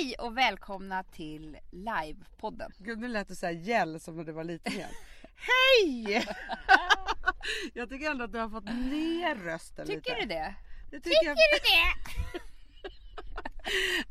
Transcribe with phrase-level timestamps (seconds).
[0.00, 2.72] Hej och välkomna till livepodden.
[2.78, 4.90] Gud nu lät du såhär gäll som när du var liten igen.
[5.36, 6.26] Hej!
[7.74, 10.20] jag tycker ändå att du har fått ner rösten Tycker lite.
[10.20, 10.54] du det?
[10.90, 11.00] det?
[11.00, 11.36] Tycker Tycker jag...
[11.36, 12.40] du det?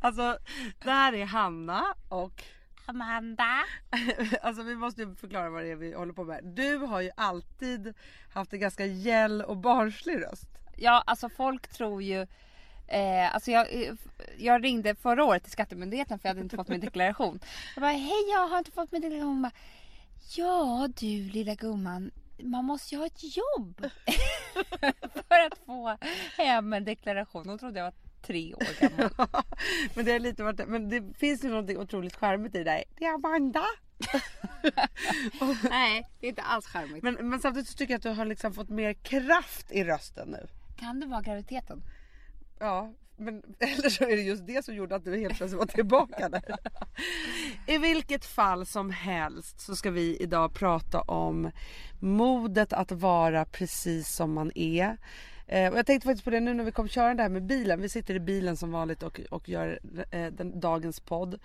[0.00, 0.38] Alltså
[0.84, 2.44] det här är Hanna och
[2.86, 3.64] Amanda.
[4.42, 6.44] alltså vi måste ju förklara vad det är vi håller på med.
[6.44, 7.94] Du har ju alltid
[8.32, 10.48] haft en ganska gäll och barnslig röst.
[10.76, 12.26] Ja, alltså folk tror ju
[12.90, 13.94] Eh, alltså jag, eh,
[14.38, 17.40] jag ringde förra året till Skattemyndigheten för jag hade inte fått min deklaration.
[17.74, 19.28] Jag bara, hej jag har inte fått min deklaration.
[19.28, 19.52] Hon Bara,
[20.36, 22.10] ja du lilla gumman,
[22.42, 23.86] man måste ju ha ett jobb
[25.28, 25.96] för att få
[26.36, 27.48] hem en deklaration.
[27.48, 29.10] Hon trodde jag var tre år gammal.
[29.94, 32.84] men det är lite varit, men det finns ju något otroligt charmigt i det där.
[32.98, 33.64] Det är Amanda.
[35.70, 37.02] Nej, det är inte alls charmigt.
[37.02, 40.28] Men, men samtidigt så tycker jag att du har liksom fått mer kraft i rösten
[40.28, 40.46] nu.
[40.76, 41.82] Kan det vara graviditeten?
[42.60, 45.66] Ja, men eller så är det just det som gjorde att du helt plötsligt var
[45.66, 46.56] tillbaka där.
[47.74, 51.50] I vilket fall som helst så ska vi idag prata om
[52.00, 54.96] modet att vara precis som man är.
[55.46, 57.80] Eh, och jag tänkte faktiskt på det nu när vi kom körande här med bilen.
[57.80, 61.38] Vi sitter i bilen som vanligt och, och gör eh, den, dagens podd.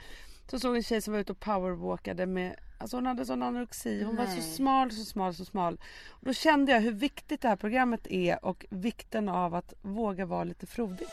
[0.47, 4.03] Så såg en tjej som var ute och powerwalkade med, alltså hon hade sån anorexi.
[4.03, 4.41] Hon var så Nej.
[4.41, 5.73] smal, så smal, så smal.
[6.09, 10.25] Och då kände jag hur viktigt det här programmet är och vikten av att våga
[10.25, 11.07] vara lite frodig.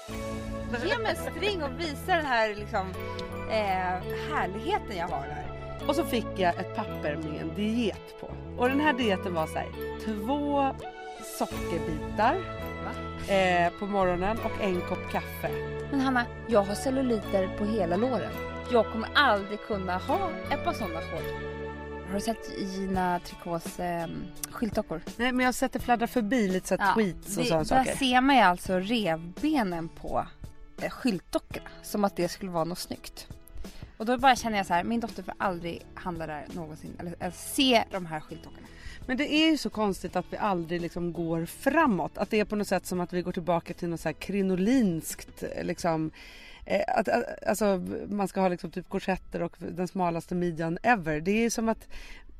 [0.85, 2.87] Ge mig en string och visa den här liksom,
[3.51, 5.49] eh, härligheten jag har där.
[5.89, 8.31] Och så fick jag ett papper med en diet på.
[8.59, 9.69] Och den här dieten var så här,
[10.05, 10.71] två
[11.39, 12.37] sockerbitar
[12.85, 13.35] Va?
[13.35, 15.51] eh, på morgonen och en kopp kaffe.
[15.91, 18.33] Men Hanna, jag har celluliter på hela låren.
[18.71, 21.25] Jag kommer aldrig kunna ha ett par sådana shorts.
[22.07, 24.07] Har du sett Gina Tricots eh,
[24.51, 25.01] skyltdockor?
[25.17, 27.85] Nej men jag har sett det fladdra förbi lite så här tweets och sådana Där
[27.85, 27.97] saker.
[27.97, 30.27] ser man ju alltså revbenen på
[30.83, 31.69] eh, skyltdockorna.
[31.83, 33.29] Som att det skulle vara något snyggt.
[33.97, 36.97] Och då bara känner jag så här, min dotter får aldrig handla där någonsin.
[36.99, 38.67] Eller, eller se de här skyltdockorna.
[39.07, 42.19] Men det är ju så konstigt att vi aldrig liksom går framåt.
[42.19, 44.13] Att det är på något sätt som att vi går tillbaka till något så här
[44.15, 46.11] krinolinskt liksom.
[46.64, 51.20] Eh, att, att, alltså man ska ha liksom typ korsetter och den smalaste midjan ever.
[51.20, 51.89] Det är som att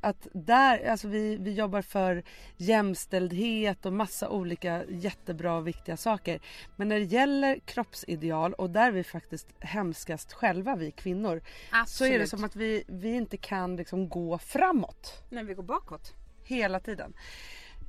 [0.03, 2.23] att där, alltså vi, vi jobbar för
[2.57, 6.39] jämställdhet och massa olika jättebra och viktiga saker.
[6.75, 11.41] Men när det gäller kroppsideal och där är vi faktiskt hemskast själva vi kvinnor.
[11.87, 15.63] Så är det som att vi, vi inte kan liksom gå framåt När vi går
[15.63, 16.13] bakåt.
[16.43, 17.13] hela tiden.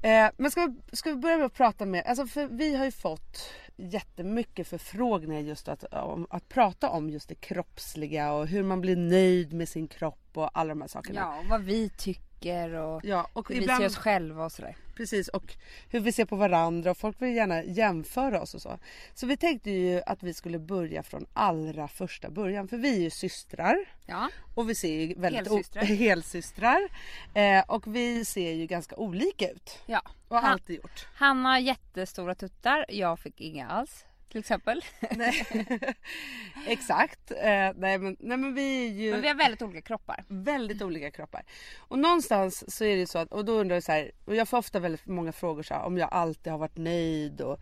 [0.05, 2.85] Eh, men ska vi, ska vi börja med att prata med, alltså för vi har
[2.85, 8.63] ju fått jättemycket förfrågningar just att, om, att prata om just det kroppsliga och hur
[8.63, 11.21] man blir nöjd med sin kropp och alla de här sakerna.
[11.21, 14.53] Ja, och vad vi tycker och Ja, och hur vi ibland, ser oss själva och
[14.53, 14.77] sådär.
[14.97, 15.55] Precis och
[15.89, 18.79] hur vi ser på varandra och folk vill gärna jämföra oss och så.
[19.15, 23.01] Så vi tänkte ju att vi skulle börja från allra första början för vi är
[23.01, 23.77] ju systrar.
[24.07, 24.29] Ja.
[24.55, 25.83] Och vi ser ju väldigt Helsystrar.
[25.85, 26.89] Helsystrar.
[27.35, 29.79] Eh, och vi ser ju ganska olika ut.
[29.87, 30.03] ja.
[30.29, 31.07] Och har Han- alltid gjort.
[31.15, 34.05] Han har jättestora tuttar, jag fick inga alls.
[34.35, 34.85] Till exempel.
[35.11, 35.47] Nej.
[36.67, 37.31] Exakt.
[37.31, 40.25] Eh, nej, men, nej men vi är ju Men vi har väldigt olika kroppar.
[40.29, 41.43] väldigt olika kroppar.
[41.79, 44.49] Och någonstans så är det så att, och då undrar jag så här, och jag
[44.49, 47.61] får ofta väldigt många frågor så här, om jag alltid har varit nöjd och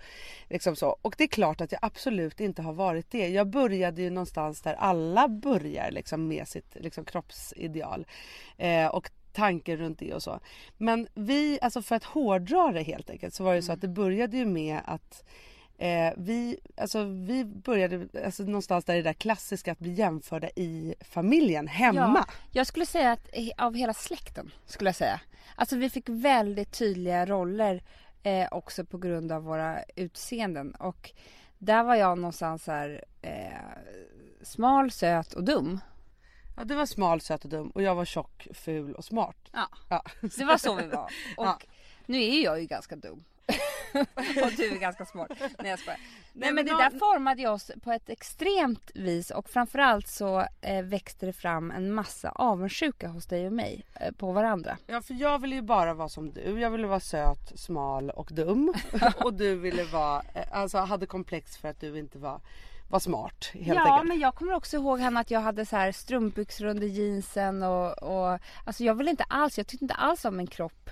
[0.49, 0.97] liksom så.
[1.03, 3.29] Och det är klart att jag absolut inte har varit det.
[3.29, 8.07] Jag började ju någonstans där alla börjar liksom med sitt liksom, kroppsideal.
[8.59, 10.41] Eh, och tanken runt det och så.
[10.79, 13.89] Men vi, alltså för att hårdra det helt enkelt så var det så att det
[13.89, 15.25] började ju med att
[15.79, 20.95] Eh, vi, alltså, vi började alltså, någonstans där det där klassiska att bli jämförda i
[21.01, 22.25] familjen, hemma.
[22.29, 23.29] Ja, jag skulle säga att
[23.59, 25.21] av hela släkten skulle jag säga.
[25.57, 27.83] Alltså vi fick väldigt tydliga roller
[28.23, 31.11] eh, också på grund av våra utseenden och
[31.59, 33.53] där var jag någonstans här eh,
[34.43, 35.81] smal, söt och dum.
[36.57, 39.37] Ja, du var smal, söt och dum och jag var tjock, ful och smart.
[39.53, 40.05] Ja, Ja.
[40.37, 41.05] det var så vi var.
[41.37, 41.59] Och Ja.
[42.07, 43.25] nu är jag ju ganska dum.
[44.45, 45.31] och du är ganska smart.
[45.39, 46.01] Nej jag skojar.
[46.33, 50.83] Nej, men det där formade ju oss på ett extremt vis och framförallt så eh,
[50.83, 54.79] växte det fram en massa avundsjuka hos dig och mig eh, på varandra.
[54.87, 56.61] Ja, för jag ville ju bara vara som du.
[56.61, 58.75] Jag ville vara söt, smal och dum.
[59.25, 62.41] och du ville vara, eh, alltså hade komplex för att du inte var,
[62.89, 64.09] var smart helt ja enkelt.
[64.09, 68.03] men jag kommer också ihåg Hanna att jag hade så här strumpbyxor under jeansen och,
[68.03, 70.91] och alltså jag ville inte alls, jag tyckte inte alls om min kropp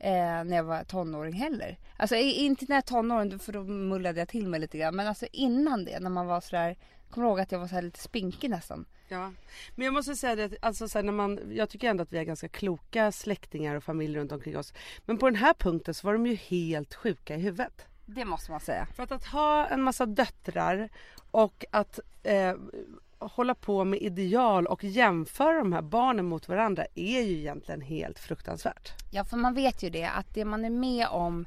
[0.00, 1.78] eh, när jag var tonåring heller.
[1.96, 5.06] Alltså inte när jag var tonåring för då mullade jag till mig lite grann men
[5.06, 6.76] alltså innan det när man var sådär
[7.10, 8.86] Kommer ihåg att jag var så här lite spinkig nästan.
[9.08, 9.32] Ja.
[9.74, 12.16] Men jag måste säga det, att, alltså, så när man, jag tycker ändå att vi
[12.16, 14.74] har ganska kloka släktingar och familj runt omkring oss.
[15.06, 17.86] Men på den här punkten så var de ju helt sjuka i huvudet.
[18.06, 18.86] Det måste man säga.
[18.96, 20.88] För att, att ha en massa döttrar
[21.30, 22.54] och att eh,
[23.20, 28.18] hålla på med ideal och jämföra de här barnen mot varandra är ju egentligen helt
[28.18, 28.92] fruktansvärt.
[29.10, 31.46] Ja, för man vet ju det att det man är med om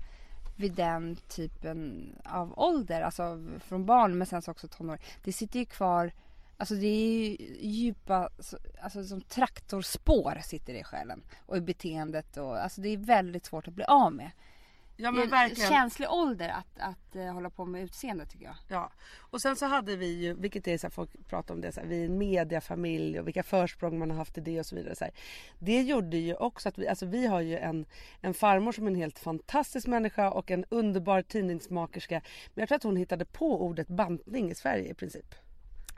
[0.56, 5.66] vid den typen av ålder, alltså från barn men sen också tonår, det sitter ju
[5.66, 6.12] kvar
[6.58, 11.62] Alltså det är ju djupa, alltså, alltså som traktorspår sitter det i själen och i
[11.62, 14.32] beteendet och alltså det är väldigt svårt att bli av med.
[14.96, 15.70] Ja men verkligen.
[15.70, 18.56] Känslig ålder att, att uh, hålla på med utseende tycker jag.
[18.68, 18.92] Ja.
[19.20, 21.80] Och sen så hade vi ju, vilket är så här, folk pratar om det, så
[21.80, 24.76] här, vi är en mediafamilj och vilka försprång man har haft i det och så
[24.76, 24.96] vidare.
[24.96, 25.14] Så här.
[25.60, 27.86] Det gjorde ju också att vi, alltså vi har ju en,
[28.22, 32.22] en farmor som är en helt fantastisk människa och en underbar tidningsmakerska.
[32.54, 35.36] Men jag tror att hon hittade på ordet bantning i Sverige i princip.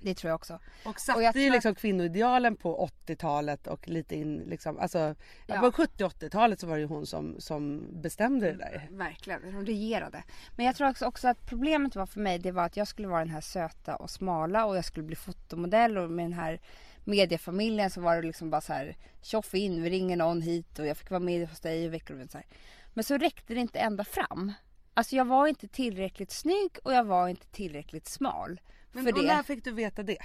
[0.05, 0.59] Det tror jag också.
[0.85, 5.15] Och satte och ju liksom kvinnoidealen på 80-talet och lite in liksom, alltså
[5.47, 5.59] ja.
[5.59, 8.87] på 70-80-talet så var det ju hon som, som bestämde det där.
[8.91, 10.23] Verkligen, hon regerade.
[10.55, 13.07] Men jag tror också, också att problemet var för mig det var att jag skulle
[13.07, 16.61] vara den här söta och smala och jag skulle bli fotomodell och med den här
[17.03, 20.87] mediefamiljen så var det liksom bara så här tjoff in, vi ringer någon hit och
[20.87, 22.47] jag fick vara med hos dig i veckor och så här.
[22.93, 24.53] Men så räckte det inte ända fram.
[24.97, 28.59] Alltså jag var inte tillräckligt snygg och jag var inte tillräckligt smal.
[28.95, 29.27] Men för och det.
[29.27, 30.17] när fick du veta det?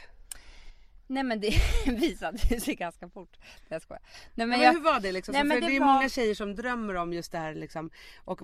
[1.07, 1.55] Nej men det
[1.87, 3.37] visade sig ganska fort.
[3.69, 4.03] Jag skojar.
[4.35, 5.33] Nej, men, jag, hur var det liksom?
[5.33, 5.87] Nej, för det, det är var...
[5.87, 7.91] många tjejer som drömmer om just det här liksom.
[8.25, 8.41] Och,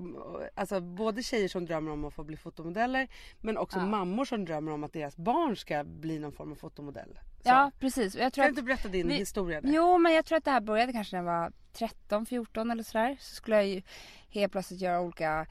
[0.54, 3.08] alltså både tjejer som drömmer om att få bli fotomodeller
[3.40, 3.86] men också ja.
[3.86, 7.18] mammor som drömmer om att deras barn ska bli någon form av fotomodell.
[7.42, 7.48] Så.
[7.48, 8.14] Ja precis.
[8.14, 9.14] Jag tror kan du inte berätta din vi...
[9.14, 9.60] historia?
[9.60, 9.72] Där?
[9.72, 12.82] Jo men jag tror att det här började kanske när jag var 13, 14 eller
[12.82, 13.16] sådär.
[13.20, 13.82] Så skulle jag ju
[14.28, 15.46] helt plötsligt göra olika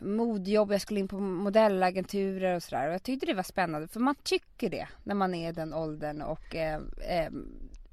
[0.00, 2.88] modjobb, jag skulle in på modellagenturer och sådär.
[2.88, 5.74] Och jag tyckte det var spännande för man tycker det när man är i den
[5.74, 7.30] åldern och eh, eh,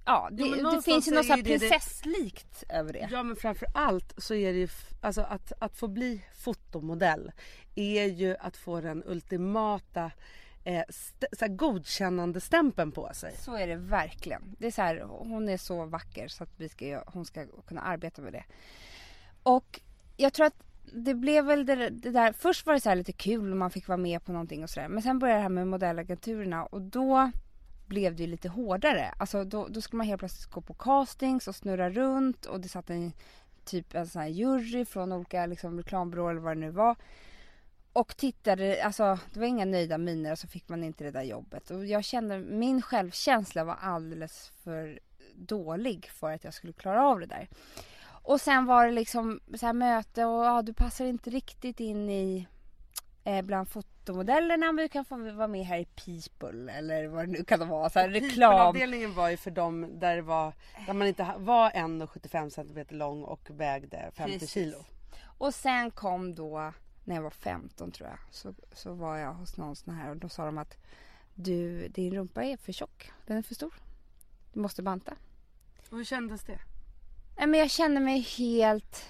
[0.06, 3.08] Ja, det, ja, det finns ju något så prinsesslikt det, över det.
[3.12, 4.68] Ja men framför allt så är det ju,
[5.02, 7.32] alltså att, att få bli fotomodell
[7.76, 10.12] är ju att få den ultimata
[10.64, 10.84] eh,
[11.32, 13.36] så godkännande stämpeln på sig.
[13.38, 14.56] Så är det verkligen.
[14.60, 17.82] Det är så här, hon är så vacker så att vi ska, hon ska kunna
[17.82, 18.44] arbeta med det.
[19.44, 19.82] Och
[20.18, 23.52] jag tror att det blev väl det, det, där, först var det så lite kul
[23.52, 24.88] och man fick vara med på någonting och sådär.
[24.88, 27.32] Men sen började det här med modellagenturerna och då
[27.86, 29.14] blev det ju lite hårdare.
[29.18, 32.68] Alltså då, då skulle man helt plötsligt gå på castings och snurra runt och det
[32.68, 33.14] satt en
[33.66, 36.96] typ en sån här jury från olika liksom, reklambyråer eller vad det nu var.
[37.94, 41.24] Och tittade, alltså det var inga nöjda miner och så fick man inte det där
[41.24, 41.72] jobbet.
[41.72, 45.00] Och jag kände, min självkänsla var alldeles för
[45.36, 47.48] dålig för att jag skulle klara av det där.
[48.24, 52.10] Och sen var det liksom så här möte och ja, du passar inte riktigt in
[52.10, 52.48] i
[53.24, 57.32] eh, bland fotomodellerna men du kan få vara med här i People eller vad det
[57.32, 57.90] nu kan vara.
[57.90, 58.54] Så här, reklam.
[58.54, 60.54] Avdelningen var ju för dem där, det var,
[60.86, 64.52] där man inte var 1,75 cm lång och vägde 50 Precis.
[64.52, 64.78] kilo.
[65.38, 66.74] Och sen kom då
[67.04, 70.18] när jag var 15 tror jag så, så var jag hos någon sån här och
[70.18, 70.78] då sa de att
[71.36, 73.12] du din rumpa är för tjock.
[73.28, 73.74] Den är för stor.
[74.54, 75.14] Du måste banta.
[75.90, 76.60] Och hur kändes det?
[77.38, 79.06] Nej men jag kände mig helt...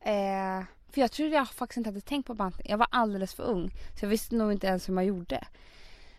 [0.00, 2.66] Eh, för jag trodde jag faktiskt inte hade tänkt på bantning.
[2.70, 3.70] Jag var alldeles för ung.
[3.70, 5.46] Så jag visste nog inte ens hur man gjorde.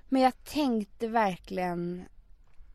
[0.10, 2.06] Men jag tänkte verkligen...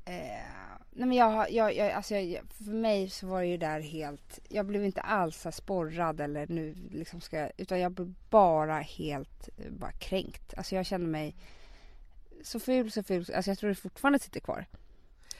[0.05, 0.45] Eh,
[0.91, 4.39] nej men jag, jag, jag, alltså jag, för mig så var det ju där helt...
[4.49, 7.51] Jag blev inte alls så sporrad eller nu liksom ska jag...
[7.57, 10.55] Utan jag blev bara helt eh, bara kränkt.
[10.57, 11.37] Alltså jag kände mig
[12.43, 13.27] så ful, så ful.
[13.35, 14.67] Alltså jag tror det fortfarande sitter kvar.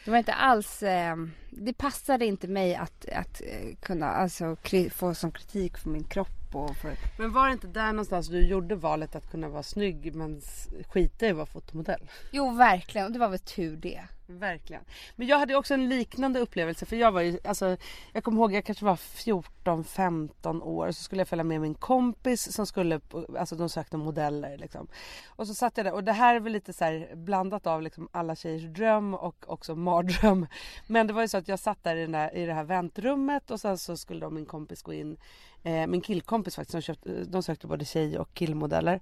[0.05, 1.17] Det var inte alls, eh,
[1.51, 4.57] det passade inte mig att, att eh, kunna alltså,
[4.91, 6.29] få som kritik för min kropp.
[6.53, 6.93] Och för...
[7.19, 10.41] Men var det inte där någonstans du gjorde valet att kunna vara snygg men
[10.89, 12.11] skita i att vara fotomodell?
[12.31, 14.03] Jo verkligen och det var väl tur det.
[14.27, 14.85] Verkligen.
[15.17, 17.77] Men jag hade också en liknande upplevelse för jag var ju, alltså
[18.13, 22.53] jag kommer ihåg jag kanske var 14-15 år så skulle jag följa med min kompis
[22.53, 23.01] som skulle,
[23.39, 24.89] alltså de sökte modeller liksom.
[25.29, 27.83] Och så satt jag där och det här är väl lite så här blandat av
[27.83, 30.47] liksom alla tjejers dröm och också mardröm.
[30.87, 32.65] Men det var ju så att jag satt där i, den där, i det här
[32.65, 35.17] väntrummet och sen så skulle då min kompis gå in,
[35.63, 39.01] eh, min killkompis faktiskt, de, köpt, de sökte både tjej och killmodeller.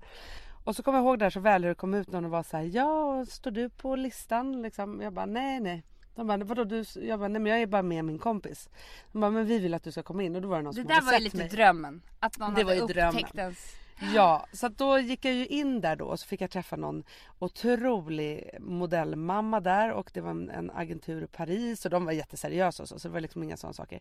[0.64, 2.42] Och så kommer jag ihåg där så väl hur det kom ut någon och var
[2.42, 5.00] så här, ja står du på listan liksom?
[5.00, 5.82] Jag bara nej nej.
[6.14, 6.84] De bara vadå du?
[6.94, 8.68] Jag bara nej men jag är bara med min kompis.
[9.12, 10.74] De bara men vi vill att du ska komma in och då var det någon
[10.74, 11.20] det som hade sett mig.
[11.20, 12.02] Det där var ju lite drömmen.
[12.20, 13.76] Att någon det hade var ju upptäckt ens
[14.14, 17.04] Ja, så då gick jag ju in där då och så fick jag träffa någon
[17.38, 22.88] otrolig modellmamma där och det var en, agentur i Paris och de var jätteseriösa och
[22.88, 24.00] så, så det var liksom inga sådana saker.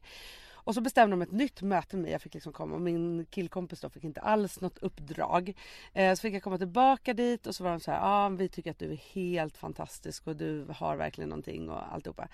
[0.63, 2.11] Och så bestämde de ett nytt möte med mig.
[2.11, 5.53] Jag fick liksom komma och min killkompis då fick inte alls något uppdrag.
[5.93, 8.29] Eh, så fick jag komma tillbaka dit och så var de så här, ja ah,
[8.29, 12.27] vi tycker att du är helt fantastisk och du har verkligen någonting och alltihopa.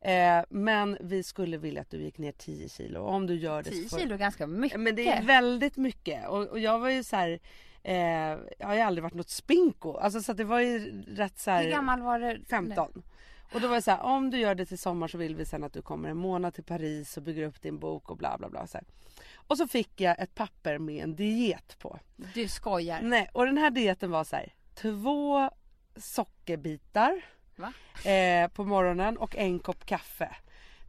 [0.00, 3.00] Eh, men vi skulle vilja att du gick ner 10 kilo.
[3.00, 3.98] Om du gör det 10 så får...
[3.98, 4.80] kilo är ganska mycket.
[4.80, 6.28] Men det är väldigt mycket.
[6.28, 7.38] Och, och jag var ju så här,
[7.82, 7.94] eh,
[8.58, 9.96] jag har ju aldrig varit något spinko.
[9.96, 12.44] Alltså så att det var ju rätt så här, Hur gammal var du?
[12.50, 13.02] 15.
[13.52, 15.44] Och då var det så här, om du gör det till sommar så vill vi
[15.44, 18.38] sen att du kommer en månad till Paris och bygger upp din bok och bla
[18.38, 18.66] bla bla.
[18.66, 18.86] Så här.
[19.34, 21.98] Och så fick jag ett papper med en diet på.
[22.34, 23.00] Du skojar.
[23.02, 25.50] Nej, och den här dieten var så här, två
[25.96, 27.22] sockerbitar
[28.04, 30.36] eh, på morgonen och en kopp kaffe.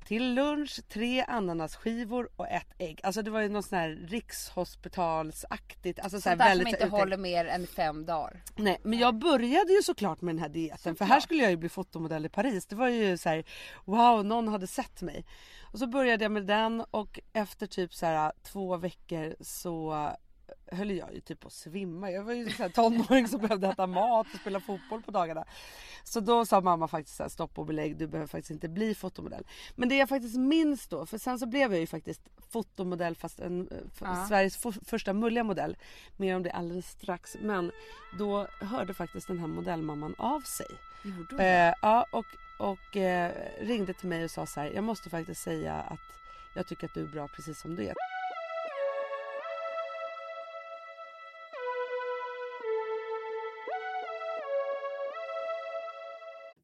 [0.08, 3.00] Till lunch tre ananasskivor och ett ägg.
[3.04, 6.00] Alltså det var ju något sån här rikshospitalsaktigt.
[6.00, 8.44] Alltså så här Sånt där väldigt som inte håller mer än fem dagar.
[8.56, 11.58] Nej men jag började ju såklart med den här dieten för här skulle jag ju
[11.58, 12.66] bli fotomodell i Paris.
[12.66, 13.44] Det var ju så här,
[13.86, 15.26] wow någon hade sett mig.
[15.72, 20.10] Och så började jag med den och efter typ så här två veckor så
[20.72, 22.12] höll jag ju typ på att svimma.
[22.12, 25.46] Jag var ju så här tonåring som behövde äta mat och spela fotboll på dagarna.
[26.04, 28.96] Så då sa mamma faktiskt så här, stopp och belägg, du behöver faktiskt inte bli
[28.96, 29.48] fotomodell.
[29.76, 33.40] Men det jag faktiskt minns då, för sen så blev jag ju faktiskt fotomodell fast
[33.40, 34.26] en, f- Ja.
[34.28, 35.78] Sveriges första mulliga modell.
[36.18, 37.38] Mer om det alldeles strax.
[37.42, 37.72] Men
[38.18, 40.68] då hörde faktiskt den här modellmamman av sig.
[41.04, 41.68] Gjorde hon det?
[41.68, 42.26] Eh, ja, och,
[42.60, 46.00] och eh, ringde till mig och sa så här, jag måste faktiskt säga att
[46.56, 47.94] jag tycker att du är bra precis som du är.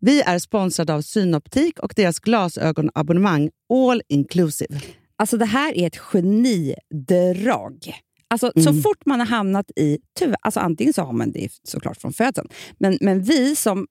[0.06, 4.82] Vi är sponsrade av Synoptik och deras glasögonabonnemang All Inclusive.
[5.16, 7.94] Alltså det här är ett genidrag.
[8.28, 8.82] Alltså, Så Mm.
[8.82, 9.98] fort man har hamnat i...
[10.20, 12.48] Tyvärr, alltså antingen så har man det såklart från födseln,
[12.80, 13.88] men, men vi som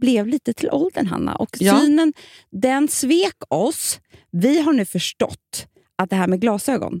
[0.00, 1.80] blev lite till åldern, Hanna, och Ja.
[1.80, 2.12] synen
[2.50, 4.00] den svek oss.
[4.30, 5.66] Vi har nu förstått
[5.96, 7.00] att det här med glasögon,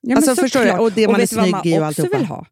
[0.00, 0.72] Ja, Alltså, förstår du?
[0.72, 2.18] Och det man är snygg man i och alltihopa.
[2.18, 2.46] vill ha?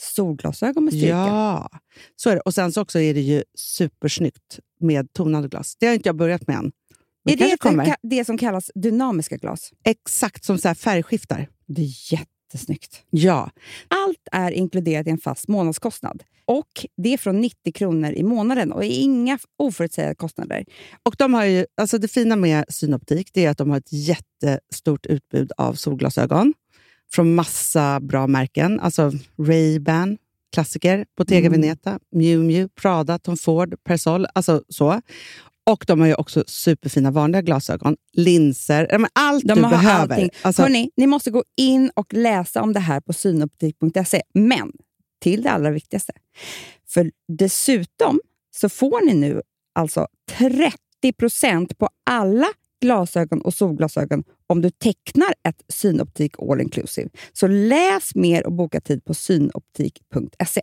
[0.00, 1.08] Solglasögon med styrka.
[1.08, 1.68] Ja,
[2.16, 2.40] så är det.
[2.40, 5.76] Och sen så också är det ju supersnyggt med tonade glas.
[5.80, 6.72] Det har inte jag börjat med än.
[7.24, 7.96] Men Är det kommer.
[8.02, 9.70] det som kallas dynamiska glas?
[9.84, 11.48] Exakt som så här färgskiftar.
[11.66, 13.02] Det är jättesnyggt.
[13.10, 13.50] Ja,
[13.88, 16.22] Allt är inkluderat i en fast månadskostnad.
[16.44, 20.64] Och Det är från 90 kronor i månaden och inga oförutsägbara kostnader.
[21.02, 23.92] och de har ju, alltså det fina med Synoptik det är att de har ett
[23.92, 26.54] jättestort utbud av solglasögon
[27.14, 28.80] från massa bra märken.
[28.80, 30.18] Alltså Ray-Ban,
[30.52, 31.60] klassiker, Bottega Mm.
[31.60, 34.26] Veneta, Miu Miu, Prada, Tom Ford, Persol.
[34.34, 35.00] Alltså så.
[35.70, 40.14] Och de har ju också superfina vanliga glasögon, linser, allt De du har behöver.
[40.14, 40.30] allting.
[40.42, 44.22] Alltså, Hörrni, ni måste gå in och läsa om det här på synoptik.se.
[44.34, 44.72] Men
[45.20, 46.12] till det allra viktigaste.
[46.88, 48.20] För dessutom
[48.56, 49.42] så får ni nu
[49.74, 52.46] alltså 30% på alla
[52.80, 57.08] glasögon och solglasögon om du tecknar ett Synoptik All Inclusive.
[57.32, 60.60] Så läs mer och boka tid på synoptik.se.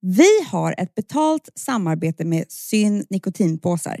[0.00, 4.00] Vi har ett betalt samarbete med Syn nikotinpåsar.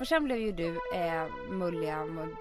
[0.00, 2.36] För sen blev ju du eh, mulliga mod-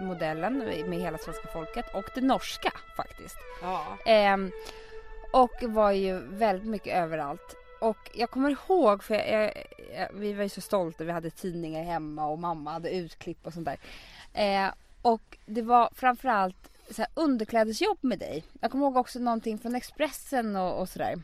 [0.00, 3.36] modellen med hela svenska folket och det norska faktiskt.
[3.62, 3.96] Ja.
[4.06, 4.50] Ehm,
[5.32, 7.56] och var ju väldigt mycket överallt.
[7.80, 9.52] Och jag kommer ihåg, för jag, jag,
[9.96, 13.52] jag, vi var ju så stolta, vi hade tidningar hemma och mamma hade utklipp och
[13.52, 13.78] sånt där.
[14.32, 18.44] Eh, och det var framförallt så här underklädesjobb med dig.
[18.60, 21.22] Jag kommer ihåg också någonting från Expressen och, och sådär.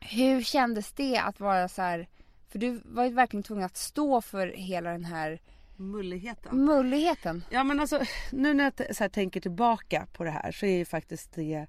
[0.00, 2.08] Hur kändes det att vara så här,
[2.52, 5.40] för du var ju verkligen tvungen att stå för hela den här
[5.76, 6.64] Mulligheten.
[6.64, 7.44] mulligheten.
[7.50, 8.00] Ja men alltså
[8.32, 11.66] nu när jag så tänker tillbaka på det här så är ju faktiskt det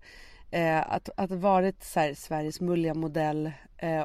[0.51, 3.51] eh, att, att varit så här, Sveriges mulliga modell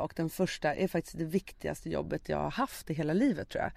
[0.00, 3.62] och den första är faktiskt det viktigaste jobbet jag har haft i hela livet tror
[3.62, 3.72] jag.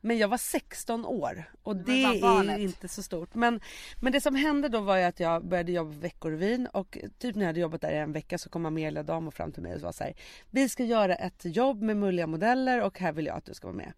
[0.00, 3.34] Men jag var 16 år och Men det är ju inte så stort.
[3.34, 3.60] Men,
[4.00, 7.34] men det som hände då var ju att jag började jobba på Veckorevyn och typ
[7.36, 9.74] när jag hade jobbat där i en vecka så kom Amelia Damo fram till mig
[9.74, 10.14] och var så här,
[10.50, 13.66] Vi ska göra ett jobb med mulliga modeller och här vill jag att du ska
[13.66, 13.92] vara med.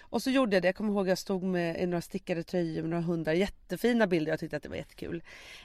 [0.00, 0.68] Och så gjorde jag det.
[0.68, 3.32] Jag kommer ihåg att jag stod med i några stickade tröjor med några hundar.
[3.32, 4.32] Jättefina bilder.
[4.32, 5.22] Jag tyckte att det var jättekul.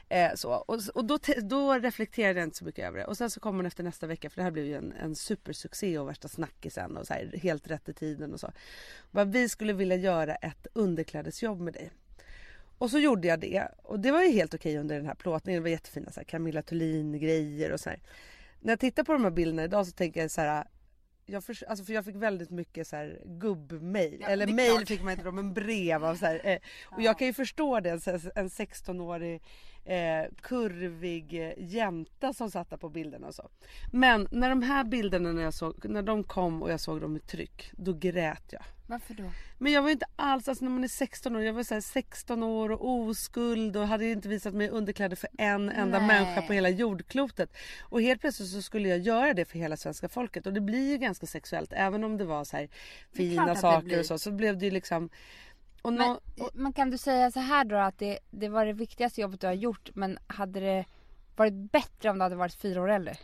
[0.09, 0.51] Eh, så.
[0.51, 3.05] Och, och då, då reflekterade jag inte så mycket över det.
[3.05, 5.15] Och sen så kom hon efter nästa vecka för det här blev ju en, en
[5.15, 8.51] supersuccé och värsta snackisen och så här, helt rätt i tiden och så.
[9.11, 11.91] Bara, vi skulle vilja göra ett underklädesjobb med dig.
[12.77, 15.61] Och så gjorde jag det och det var ju helt okej under den här plåtningen.
[15.61, 17.99] Det var jättefina så här, Camilla Thulin grejer och så här.
[18.59, 20.65] När jag tittar på de här bilderna idag så tänker jag så här
[21.25, 24.17] jag, för, alltså för jag fick väldigt mycket så här gubbmail.
[24.21, 24.87] Ja, Eller mail klart.
[24.87, 27.79] fick man inte då men brev av så här, eh, Och jag kan ju förstå
[27.79, 27.89] det,
[28.35, 29.41] en 16-årig
[29.85, 33.49] eh, kurvig eh, jänta som satt där på bilderna och så.
[33.91, 37.17] Men när de här bilderna när, jag såg, när de kom och jag såg dem
[37.17, 38.63] i tryck, då grät jag.
[38.87, 39.31] Varför då?
[39.57, 41.81] Men jag var inte alls, alltså när man är 16 år, jag var så här
[41.81, 46.07] 16 år och oskuld och hade inte visat mig underkläder för en enda Nej.
[46.07, 47.57] människa på hela jordklotet.
[47.81, 50.91] Och helt plötsligt så skulle jag göra det för hela svenska folket och det blir
[50.91, 52.69] ju ganska sexuellt även om det var så här
[53.13, 54.19] fina saker och så.
[54.19, 55.09] Så blev det ju liksom...
[55.85, 58.73] Och Men, och, men kan du säga så här då att det, det var det
[58.73, 60.85] viktigaste jobbet du har gjort men hade det
[61.35, 63.17] varit bättre om du hade varit fyra år äldre?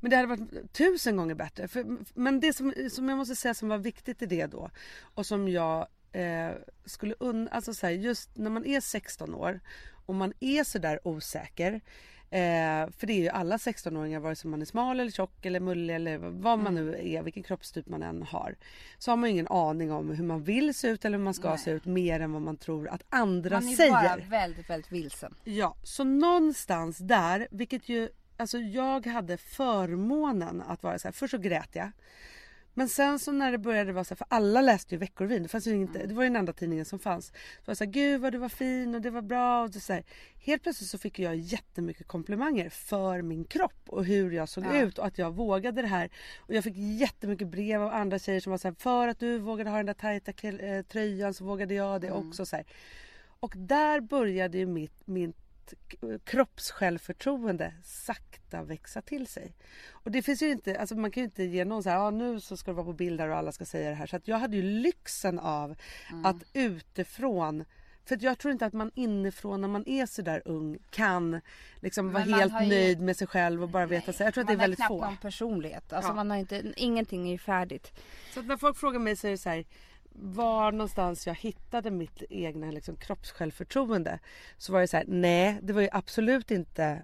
[0.00, 1.68] Men det hade varit tusen gånger bättre.
[1.68, 5.26] För, men det som, som jag måste säga som var viktigt i det då och
[5.26, 6.50] som jag eh,
[6.84, 9.60] skulle un, alltså så här, just när man är 16 år
[10.06, 11.80] och man är sådär osäker.
[12.30, 15.60] Eh, för det är ju alla 16-åringar vare sig man är smal eller tjock eller
[15.60, 18.56] mullig eller vad man nu är, vilken kroppstyp man än har.
[18.98, 21.34] Så har man ju ingen aning om hur man vill se ut eller hur man
[21.34, 21.58] ska Nej.
[21.58, 23.92] se ut mer än vad man tror att andra Man är säger.
[23.92, 25.34] bara väldigt, väldigt vilsen.
[25.44, 31.30] Ja, så någonstans där, vilket ju, alltså jag hade förmånen att vara så här, först
[31.30, 31.90] så grät jag.
[32.78, 35.48] Men sen så när det började vara så här, för alla läste ju Veckorevyn, det
[35.48, 37.26] fanns ju inte, det var ju den enda tidningen som fanns.
[37.26, 37.32] Så
[37.64, 39.92] var det så här, gud vad du var fin och det var bra och så
[39.92, 40.04] här.
[40.40, 44.80] Helt plötsligt så fick jag jättemycket komplimanger för min kropp och hur jag såg Ja.
[44.80, 46.10] ut och att jag vågade det här.
[46.38, 49.38] Och jag fick jättemycket brev av andra tjejer som var så här, för att du
[49.38, 52.28] vågade ha den där tajta eh, tröjan så vågade jag det Mm.
[52.28, 52.46] också.
[52.46, 52.64] Så här.
[53.40, 55.36] Och där började ju mitt, mitt
[56.24, 59.54] kroppssjälvförtroende sakta växa till sig.
[59.90, 62.10] Och det finns ju inte, alltså man kan ju inte ge någon så här, ah,
[62.10, 64.06] nu så ska du vara på bild där och alla ska säga det här.
[64.06, 65.76] Så att jag hade ju lyxen av
[66.24, 67.64] att utifrån
[68.04, 71.40] för jag tror inte att man inifrån när man är så där ung kan
[71.80, 74.24] liksom vara helt ju- nöjd med sig själv och bara veta sig.
[74.24, 75.04] Jag tror att det är man har väldigt knappt få.
[75.04, 75.92] någon personlighet.
[75.92, 76.14] Alltså Ja.
[76.14, 77.92] man har inte, ingenting är ju färdigt.
[78.34, 79.64] Så när folk frågar mig så är det så här
[80.20, 84.18] var någonstans jag hittade mitt egna liksom, kroppssjälvförtroende
[84.56, 87.02] så var det så här, nej det var ju absolut inte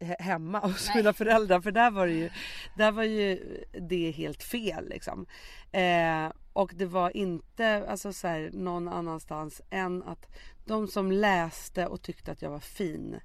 [0.00, 0.96] he- hemma hos Nej.
[0.96, 2.30] mina föräldrar för där var det ju,
[2.76, 5.26] där var ju det helt fel liksom.
[5.72, 10.26] Eh, och det var inte alltså, så här, någon annanstans än att
[10.64, 13.20] de som läste och tyckte att jag var fin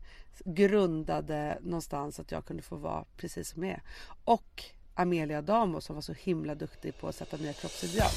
[0.45, 3.81] grundade någonstans att jag kunde få vara precis som jag är.
[4.23, 4.63] Och
[4.95, 8.11] Amelia Damo som var så himla duktig på att sätta nya kroppsideal.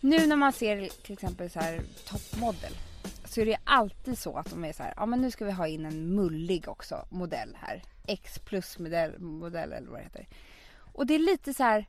[0.00, 2.74] Nu när man ser till exempel så här toppmodell
[3.24, 5.52] så är det alltid så att de är så här, ja men nu ska vi
[5.52, 7.82] ha in en mullig också modell här.
[8.06, 10.26] X plus modell, modell eller vad det heter.
[10.92, 11.86] Och det är lite så här,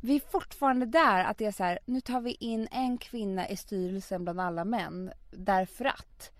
[0.00, 3.48] vi är fortfarande där att det är så här, nu tar vi in en kvinna
[3.48, 6.32] i styrelsen bland alla män därför att.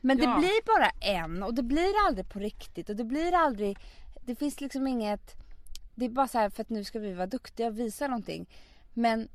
[0.00, 0.26] Men Ja.
[0.26, 3.78] det blir bara en och det blir aldrig på riktigt och det blir aldrig,
[4.26, 5.34] det finns liksom inget,
[5.94, 8.46] det är bara så här för att nu ska vi vara duktiga och visa någonting.
[8.94, 9.28] Men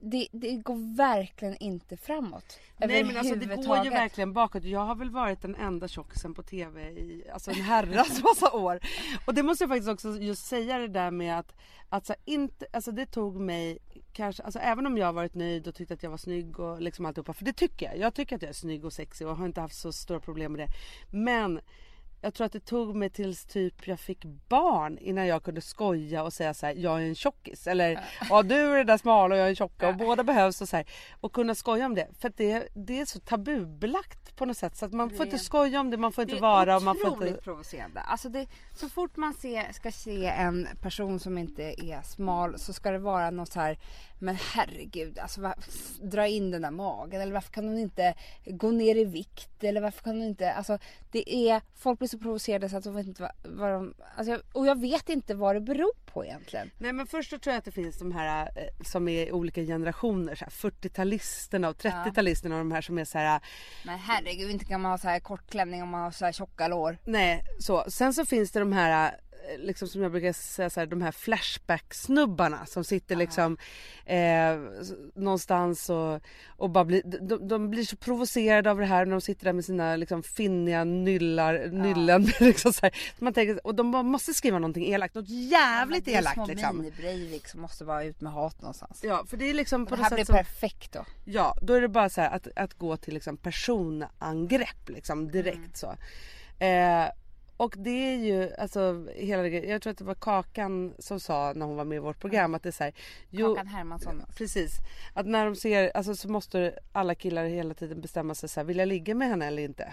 [0.00, 2.58] det, det går verkligen inte framåt.
[2.76, 4.64] Nej men alltså det går ju verkligen bakåt.
[4.64, 8.80] Jag har väl varit den enda tjockisen på TV i alltså en herrans massa år.
[9.24, 11.54] Och det måste jag faktiskt också just säga det där med att,
[11.88, 13.78] att så inte, alltså det tog mig
[14.12, 16.82] kanske, alltså även om jag har varit nöjd och tyckt att jag var snygg och
[16.82, 17.32] liksom alltihopa.
[17.32, 17.98] För det tycker jag.
[17.98, 20.52] Jag tycker att jag är snygg och sexig och har inte haft så stora problem
[20.52, 20.72] med det.
[21.10, 21.60] Men
[22.20, 26.22] jag tror att det tog mig tills typ jag fick barn innan jag kunde skoja
[26.22, 27.66] och säga så här: jag är en tjockis.
[27.66, 30.60] Eller ja du är den där smala och jag är en tjocka och båda behövs
[30.60, 30.86] och så här.
[31.20, 32.08] Och kunna skoja om det.
[32.18, 34.76] För det, det är så tabubelagt på något sätt.
[34.76, 36.82] Så att man får inte skoja om det, man får inte det är vara och
[36.82, 37.42] man får otroligt inte...
[37.42, 38.00] provocerande.
[38.00, 42.72] Alltså det, så fort man ser, ska se en person som inte är smal så
[42.72, 43.78] ska det vara något så här
[44.18, 45.54] men herregud, alltså va,
[46.02, 48.14] dra in den där magen eller varför kan hon inte
[48.46, 50.78] gå ner i vikt eller varför kan hon inte, alltså
[51.12, 54.30] det är, folk blir så provocerade så att de vet inte vad, vad de, alltså,
[54.32, 56.70] jag- och jag vet inte vad det beror på egentligen.
[56.78, 59.32] Nej men först så tror jag att det finns de här eh, som är i
[59.32, 60.34] olika generationer.
[60.34, 63.40] Så här 40-talisterna och 30-talisterna och de här som är så här
[63.86, 66.32] Men herregud, inte kan man ha så här kort klänning om man har så här
[66.32, 66.98] tjocka lår.
[67.04, 67.84] Nej, så.
[67.88, 69.12] Sen så finns det de här eh,
[69.58, 73.58] liksom som jag brukar säga så här, de här flashback-snubbarna som sitter liksom
[74.06, 74.56] eh,
[75.14, 79.20] någonstans och, och bara blir, de, de blir så provocerade av det här när de
[79.20, 82.22] sitter där med sina liksom finniga nyllar, nyllen.
[82.40, 82.94] liksom så här.
[83.18, 86.84] Man tänker, och de måste skriva någonting elakt, något jävligt det är elakt små liksom.
[86.84, 89.00] mini-Breivik som måste vara ut med hat någonstans.
[89.02, 91.04] Ja för det är liksom på det här blir som, perfekt då.
[91.24, 95.58] Ja, då är det bara så här att, att gå till liksom personangrepp liksom direkt
[95.58, 95.70] Mm.
[95.74, 95.96] så.
[96.64, 97.08] Eh,
[97.58, 101.66] och det är ju alltså hela jag tror att det var Kakan som sa när
[101.66, 102.92] hon var med i vårt program att det är så här,
[103.30, 104.22] jo, Kakan Hermansson.
[104.36, 104.72] precis.
[105.14, 108.64] Att när de ser, alltså så måste alla killar hela tiden bestämma sig så här,
[108.64, 109.92] vill jag ligga med henne eller inte?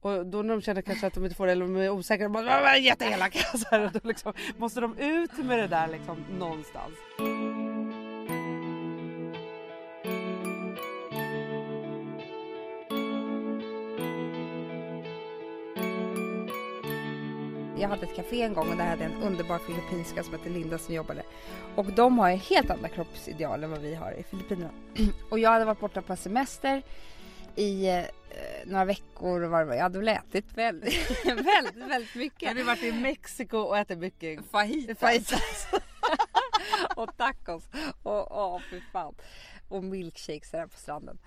[0.00, 2.24] Och då när de känner kanske att de inte får det eller de är osäkra,
[2.24, 3.38] de bara "Ah, vad jätteelaka.
[3.58, 6.94] Så här, då liksom, måste de ut med det där liksom någonstans.
[17.84, 20.48] Jag hade ett café en gång och där hade jag en underbar filippinska som hette
[20.48, 21.22] Linda som jobbade.
[21.74, 24.70] Och de har ju helt andra kroppsideal än vad vi har i Filippinerna.
[25.30, 26.82] Och jag hade varit borta på semester
[27.56, 28.04] i eh,
[28.66, 29.74] några veckor och vad det var.
[29.74, 32.48] Jag hade väl ätit väldigt, väldigt, väldigt Jag mycket.
[32.48, 34.98] hade varit i Mexiko och ätit mycket Fajitas.
[35.00, 35.66] fajitas.
[36.96, 37.68] och tacos.
[38.02, 39.14] Och åh fy fan.
[39.68, 41.18] Och milkshakes där på stranden.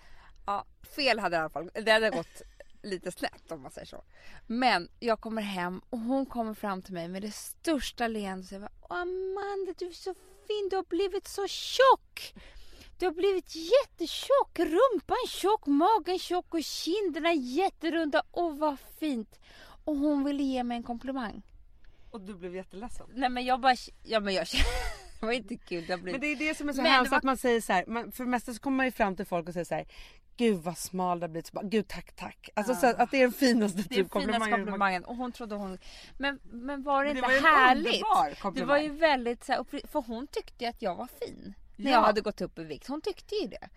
[0.45, 0.65] Ja,
[0.95, 1.69] fel hade i alla fall.
[1.73, 2.41] Det hade gått
[2.87, 4.03] lite snett om man säger så.
[4.47, 8.49] Men jag kommer hem och hon kommer fram till mig med det största leendet och
[8.49, 10.13] säger Åh, Amanda du är så
[10.47, 12.33] fin, du har blivit så tjock.
[12.99, 18.23] Du har blivit jättetjock, rumpan tjock, magen tjock och kinderna jätterunda.
[18.31, 19.39] Åh vad fint.
[19.85, 21.41] Och hon ville ge mig en komplimang.
[22.11, 23.07] Och du blev jätteledsen.
[23.13, 24.47] Nej men jag bara, ja men jag
[25.19, 25.85] det var inte kul.
[25.87, 26.11] Det blir...
[26.11, 28.11] Men det är det som är så hemskt var- att man säger så här, man,
[28.11, 29.87] för det mesta så kommer man ju fram till folk och säger så här,
[30.37, 31.47] Gud vad smal det har blivit.
[31.47, 32.49] Så bara, Gud tack tack.
[32.53, 34.51] Alltså så att det är den finaste Det är typ komplimangen.
[34.57, 35.77] komplimangen och hon trodde hon...
[36.17, 38.03] Men, men var det Men det inte var härligt?
[38.55, 41.53] Det var ju väldigt så här, för hon tyckte ju att jag var fin.
[41.75, 41.97] När Ja.
[41.97, 42.87] jag hade gått upp i vikt.
[42.87, 43.69] Hon tyckte ju det.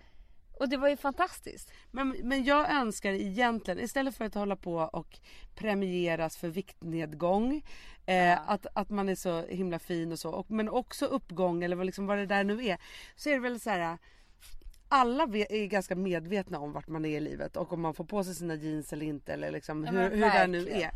[0.59, 1.71] Och det var ju fantastiskt.
[1.91, 5.19] Men, men jag önskar egentligen istället för att hålla på och
[5.55, 7.63] premieras för viktnedgång
[8.07, 10.31] Eh, att, att man är så himla fin och så.
[10.31, 12.79] Och, men också uppgång eller vad, liksom, vad det där nu är.
[13.17, 13.99] Så är det väl så här.
[14.93, 18.25] Alla är ganska medvetna om vart man är i livet och om man får på
[18.25, 20.91] sig sina jeans eller inte eller liksom Ja, hur, hur det nu är.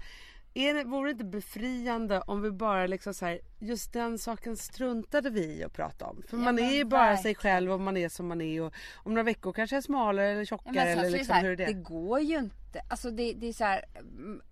[0.55, 4.57] är det, vore det inte befriande om vi bara liksom så här, just den saken
[4.57, 6.23] struntade vi i att prata om.
[6.29, 7.55] För Ja, man är ju bara sig verkligen.
[7.55, 10.41] själv och man är som man är och om några veckor kanske är smalare eller
[10.41, 11.67] Ja, tjockare men sen eller är det, liksom så här, hur är det?
[11.67, 11.73] det?
[11.73, 12.83] går ju inte.
[12.89, 13.85] Alltså det, det är så här,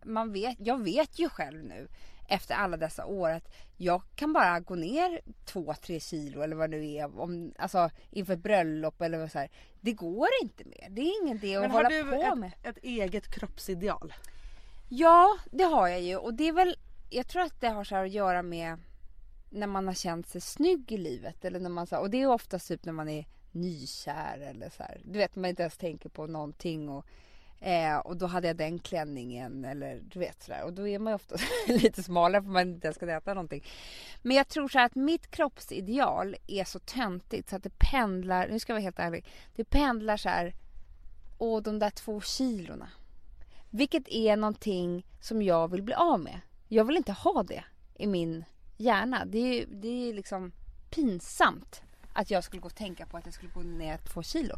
[0.05, 1.89] man vet, jag vet ju själv nu
[2.33, 6.71] efter alla dessa år att jag kan bara gå ner två, tre kilo eller vad
[6.71, 9.51] det nu är om, alltså, inför ett bröllop eller så här.
[9.81, 10.89] Det går inte mer.
[10.91, 12.53] Det är ingen idé att Men hålla har du på ett, med.
[12.63, 14.13] ett eget kroppsideal?
[14.89, 16.77] Ja, det har jag ju och det är väl,
[17.11, 18.79] jag tror att det har så här att göra med
[19.51, 22.27] när man har känt sig snygg i livet eller när man så, och det är
[22.27, 25.01] oftast typ när man är nykär eller så här.
[25.05, 27.07] Du vet man inte ens tänker på någonting och
[27.63, 31.11] eh, och då hade jag den klänningen eller du vet sådär och då är man
[31.11, 33.65] ju ofta lite smalare för man inte ens ska äta någonting.
[34.23, 38.49] Men jag tror så här att mitt kroppsideal är så töntigt så att det pendlar,
[38.49, 40.55] nu ska jag vara helt ärlig, det pendlar så här
[41.39, 42.89] åh de där två kilorna.
[43.71, 46.41] Vilket är någonting som jag vill bli av med.
[46.69, 48.45] Jag vill inte ha det i min
[48.77, 49.25] hjärna.
[49.25, 50.53] Det är, det är liksom
[50.91, 54.55] pinsamt att jag skulle gå och tänka på att jag skulle gå ner två kilo.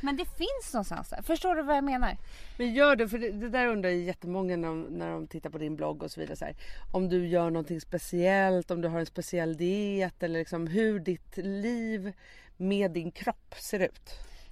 [0.00, 1.22] Men det finns någonstans där.
[1.22, 2.16] Förstår du vad jag menar?
[2.58, 5.50] Men gör du, för det, det där undrar ju jättemånga när de, när de tittar
[5.50, 6.36] på din blogg och så vidare.
[6.36, 6.56] Så här,
[6.92, 11.36] om du gör någonting speciellt, om du har en speciell diet eller liksom hur ditt
[11.36, 12.12] liv
[12.56, 14.10] med din kropp ser ut.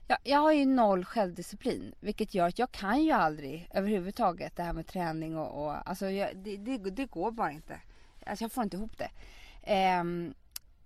[0.08, 1.94] Jag, jag har ju noll självdisciplin.
[2.00, 5.64] Vilket gör att jag kan ju aldrig överhuvudtaget det här med träning och...
[5.64, 7.80] och alltså jag, det, det, det går bara inte.
[8.26, 9.10] Alltså jag får inte ihop det.
[9.62, 10.34] Ehm,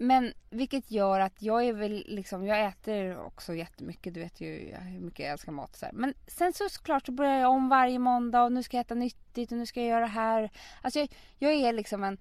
[0.00, 4.14] men vilket gör att jag är väl liksom, jag äter också jättemycket.
[4.14, 5.92] Du vet ju hur mycket jag älskar mat så här.
[5.92, 8.94] Men sen så såklart så börjar jag om varje måndag och nu ska jag äta
[8.94, 10.50] nyttigt och nu ska jag göra det här.
[10.82, 11.08] Alltså jag,
[11.38, 12.18] jag är liksom en,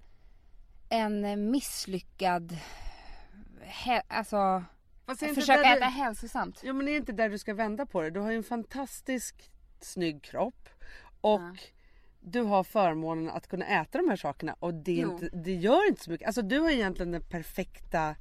[0.88, 2.56] en misslyckad,
[3.60, 4.64] he, alltså
[5.34, 6.60] försöka äta du, hälsosamt.
[6.64, 8.10] Ja men det är inte där du ska vända på det.
[8.10, 10.68] Du har ju en fantastisk snygg kropp
[11.20, 11.56] och Ja.
[12.20, 16.02] Du har förmånen att kunna äta de här sakerna och det, inte, det gör inte
[16.02, 16.26] så mycket.
[16.26, 18.14] Alltså du har egentligen den perfekta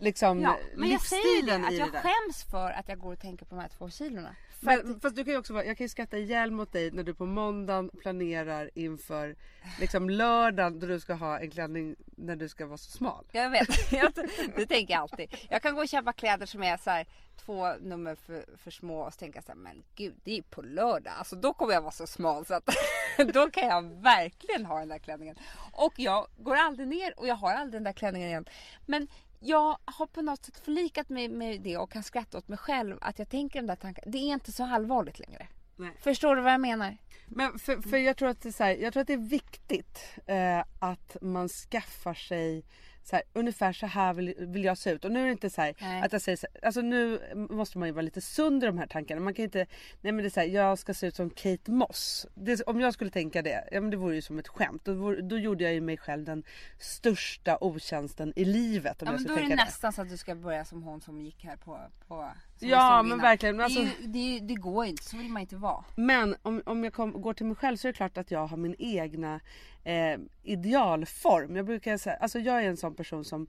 [0.00, 3.12] liksom, Ja, men jag säger livsstilen det, att jag det skäms för att jag går
[3.12, 4.36] och tänker på de här två kilorna.
[4.60, 6.90] Men, att, fast du kan ju också vara, jag kan ju skratta ihjäl mot dig
[6.90, 9.36] när du på måndagen planerar inför
[9.80, 13.24] liksom lördagen då du ska ha en klänning när du ska vara så smal.
[13.32, 13.68] jag vet,
[14.56, 15.36] det tänker jag alltid.
[15.50, 19.00] Jag kan gå och köpa kläder som är så här, två nummer för, för små
[19.00, 21.12] och så tänker jag så här, men gud det är ju på lördag.
[21.18, 22.68] Alltså då kommer jag vara så smal så att
[23.34, 25.36] då kan jag verkligen ha den där klänningen.
[25.72, 28.44] Och jag går aldrig ner och jag har aldrig den där klänningen igen.
[28.86, 29.08] Men
[29.40, 32.98] jag har på något sätt förlikat mig med det och kan skratta åt mig själv
[33.00, 34.10] att jag tänker de där tankarna.
[34.10, 35.46] Det är inte så allvarligt längre.
[35.76, 35.92] Nej.
[36.00, 36.96] Förstår du vad jag menar?
[37.26, 40.18] Men för, för jag, tror att det är här, jag tror att det är viktigt
[40.26, 42.64] eh, att man skaffar sig
[43.02, 45.04] så här, ungefär så här vill, vill jag se ut.
[45.04, 47.78] Och nu är det inte så här, att jag säger så här, alltså nu måste
[47.78, 49.20] man ju vara lite sund i de här tankarna.
[49.20, 49.66] Man kan inte,
[50.00, 52.26] nej men det är så här, jag ska se ut som Kate Moss.
[52.34, 54.84] Det, om jag skulle tänka det, ja men det vore ju som ett skämt.
[54.84, 56.42] Då, vore, då gjorde jag ju mig själv den
[56.78, 60.16] största otjänsten i livet om Ja, jag men då är det nästan så att du
[60.16, 61.80] ska börja som hon som gick här på...
[62.08, 62.30] på
[62.62, 63.56] Ja men verkligen.
[63.56, 65.84] Men Alltså, det, ju, det, det går ju inte, så vill man inte vara.
[65.96, 68.46] Men om, om jag kom, går till mig själv så är det klart att jag
[68.46, 69.40] har min egna
[69.84, 71.56] eh, idealform.
[71.56, 73.46] Jag brukar säga, alltså jag är en sån person som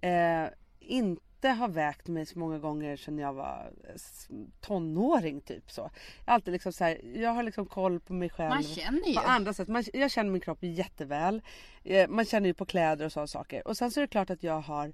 [0.00, 0.44] eh,
[0.80, 3.94] inte har vägt mig så många gånger sedan jag var eh,
[4.60, 5.90] tonåring typ så.
[6.24, 8.50] Jag, alltid liksom så här, jag har liksom koll på mig själv.
[8.50, 9.14] Man känner ju.
[9.14, 9.68] På andra sätt.
[9.68, 11.42] Man, jag känner min kropp jätteväl.
[11.84, 13.68] Eh, man känner ju på kläder och sådana saker.
[13.68, 14.92] Och sen så är det klart att jag har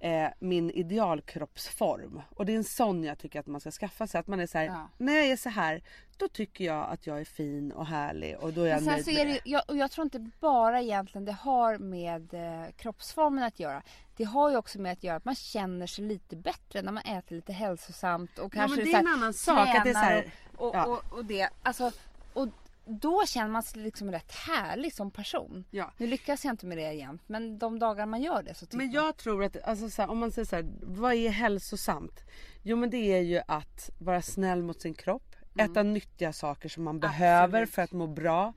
[0.00, 2.22] eh, min idealkroppsform.
[2.36, 4.20] Och det är en sån jag tycker att man ska skaffa sig.
[4.20, 4.88] Att man är så här, Ja.
[4.98, 5.82] när jag är så här
[6.16, 9.10] då tycker jag att jag är fin och härlig och då är jag nöjd så
[9.10, 9.40] är det.
[9.44, 13.82] jag, och jag tror inte bara egentligen det har med eh, kroppsformen att göra.
[14.16, 17.02] Det har ju också med att göra att man känner sig lite bättre när man
[17.02, 19.68] äter lite hälsosamt och Ja, kanske men det så är en här annan sak.
[19.68, 20.86] Att det är så här, och, och, ja.
[20.86, 21.48] och, och det.
[21.62, 21.92] Alltså,
[22.32, 22.48] och
[22.90, 25.64] då känner man sig liksom rätt härlig som person.
[25.70, 25.92] Ja.
[25.96, 28.76] Nu lyckas jag inte med det jämt men de dagar man gör det så tycker
[28.76, 29.04] Men jag...
[29.06, 32.24] jag tror att, alltså så här, om man säger så här, vad är hälsosamt?
[32.62, 36.84] Jo men det är ju att vara snäll mot sin kropp, äta nyttiga saker som
[36.84, 37.70] man behöver Absolut.
[37.74, 38.52] för att må bra.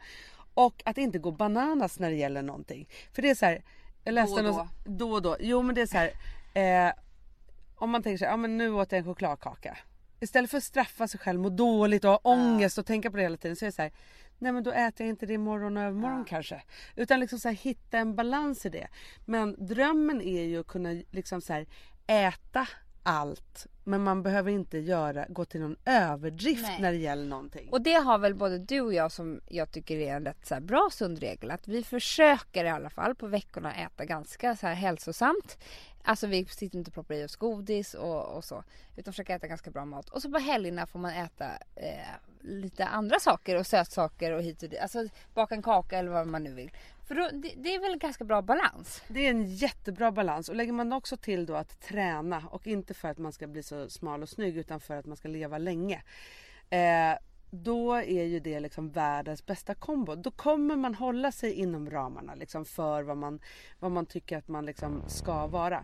[0.53, 2.89] Och att inte gå bananas när det gäller någonting.
[3.13, 3.63] För det är så här,
[4.03, 5.37] jag läste Då och någon- då och då.
[5.39, 6.93] Jo men det är så här, eh,
[7.75, 9.77] om man tänker så här, ja men nu åt jag en chokladkaka.
[10.19, 13.23] Istället för att straffa sig själv, må dåligt och ha ångest och tänka på det
[13.23, 13.91] hela tiden så är det så här,
[14.43, 16.63] nej men då äter jag inte det imorgon och övermorgon kanske.
[16.95, 18.87] Utan liksom så här, hitta en balans i det.
[19.25, 21.67] Men drömmen är ju att kunna liksom så här,
[22.07, 22.67] äta
[23.03, 26.81] allt Men man behöver inte göra, gå till någon överdrift Nej.
[26.81, 27.69] när det gäller någonting.
[27.71, 30.59] Och det har väl både du och jag som jag tycker är en rätt så
[30.61, 31.51] bra sund regel.
[31.51, 35.57] Att vi försöker i alla fall på veckorna äta ganska så här hälsosamt.
[36.03, 38.63] Alltså vi sitter inte och proppar i oss godis och, och så.
[38.95, 40.09] Utan försöker äta ganska bra mat.
[40.09, 42.07] Och så på helgerna får man äta eh,
[42.41, 44.79] lite andra saker och sötsaker och hit och dit.
[44.79, 46.71] Alltså baka en kaka eller vad man nu vill.
[47.07, 49.03] För då, det, det är väl en ganska bra balans.
[49.07, 52.93] Det är en jättebra balans och lägger man också till då att träna och inte
[52.93, 55.57] för att man ska bli så smal och snygg utan för att man ska leva
[55.57, 56.03] länge.
[56.69, 57.17] Eh,
[57.55, 60.15] då är ju det liksom världens bästa kombo.
[60.15, 63.39] Då kommer man hålla sig inom ramarna liksom för vad man,
[63.79, 65.83] vad man tycker att man liksom ska vara.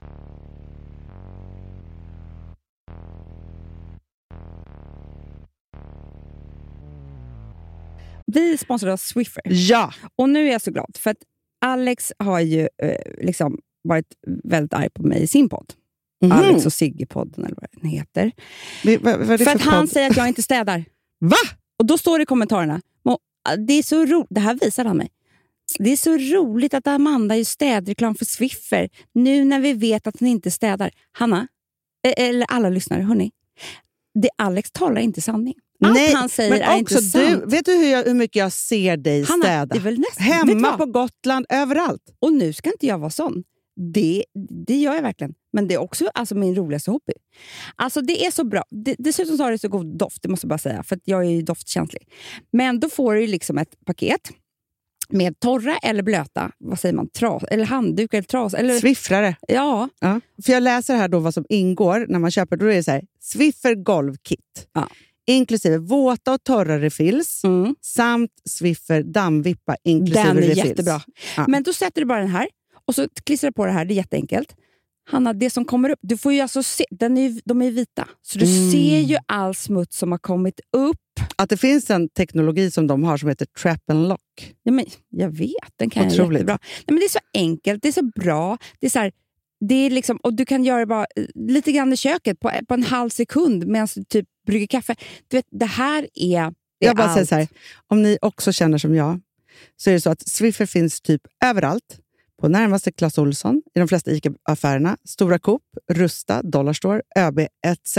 [8.26, 9.42] Vi sponsrar av Swiffer.
[9.46, 9.94] Ja!
[10.16, 11.18] Och nu är jag så glad, för att
[11.66, 14.06] Alex har ju eh, liksom varit
[14.44, 15.74] väldigt arg på mig i sin podd.
[16.22, 16.32] Mhm.
[16.32, 18.32] Alex och Sigge-podden eller vad den heter.
[18.84, 19.90] Vi- vad- vad är det För att för han podd?
[19.90, 20.86] säger att jag inte städar.
[21.20, 21.36] Va?
[21.80, 23.18] Och då står det i kommentarerna, "Mo,
[23.68, 25.10] det är så roligt, det här visar han mig.
[25.80, 30.20] Det är så roligt att Amanda gör städreklam för Swiffer nu när vi vet att
[30.20, 30.92] hon inte städar.
[31.12, 31.48] Hanna,
[32.08, 33.32] eh, eller alla lyssnare, hörni.
[34.22, 35.54] Det Alex talar inte sanning.
[35.86, 37.42] Allt Nej, han säger men är också inte sant.
[37.44, 39.66] du, vet du hur, jag, hur mycket jag ser dig Hanna, städa?
[39.66, 42.02] det är väl nästan, Hemma på Gotland, överallt.
[42.20, 43.44] Och nu ska inte jag vara sån.
[43.94, 44.26] Det,
[44.66, 45.34] det gör jag verkligen.
[45.54, 47.14] Men det är också alltså, min roligaste hobby.
[47.76, 48.64] Alltså Det är så bra.
[48.70, 50.84] Det, dessutom så har det så god doft, det måste jag bara säga.
[50.84, 52.08] För jag är ju doftkänslig.
[52.52, 54.32] Men då får du liksom ett paket
[55.10, 58.54] med torra eller blöta vad säger man, tras, eller handduk eller tras.
[58.54, 59.36] Eller, Swiffrare.
[59.48, 60.22] ja, Ja.
[60.46, 62.58] För jag läser här då vad som ingår när man köper.
[62.58, 64.68] Då är det så här, Swiffer golvkit.
[64.74, 64.88] Ja.
[65.28, 70.66] Inklusive våta och torra refills mm, samt Swiffer dammvippa inklusive den är refills.
[70.66, 71.02] jättebra.
[71.38, 71.46] Ja.
[71.48, 72.48] Men då sätter du bara den här
[72.90, 73.86] och så klistrar du på det här.
[73.86, 74.56] Det är jätteenkelt.
[75.10, 78.08] Hanna, det som kommer upp, du får ju alltså se, den är, de är vita.
[78.22, 78.72] Så du Mm.
[78.72, 80.98] ser ju all smuts som har kommit upp.
[81.36, 84.54] Att det finns en teknologi som de har som heter trap and lock.
[84.64, 86.34] Ja, men jag vet, den kan jag Otroligt.
[86.40, 86.58] jättebra.
[86.62, 88.58] Nej, men det är så enkelt, det är så bra.
[88.80, 89.12] Det är så här,
[89.60, 92.52] det är liksom, och du kan göra det bara eh, lite grann i köket på,
[92.68, 94.96] på en halv sekund medan du typ brygger kaffe.
[95.28, 97.30] Du vet, det här är, är Jag bara säger allt.
[97.30, 97.48] så här,
[97.88, 99.20] om ni också känner som jag
[99.78, 102.00] så är det så att Swiffer finns typ överallt.
[102.40, 107.98] På närmaste Clas Ohlson, i de flesta ICA-affärerna, Stora Coop, Rusta, Dollarstore, ÖB etc.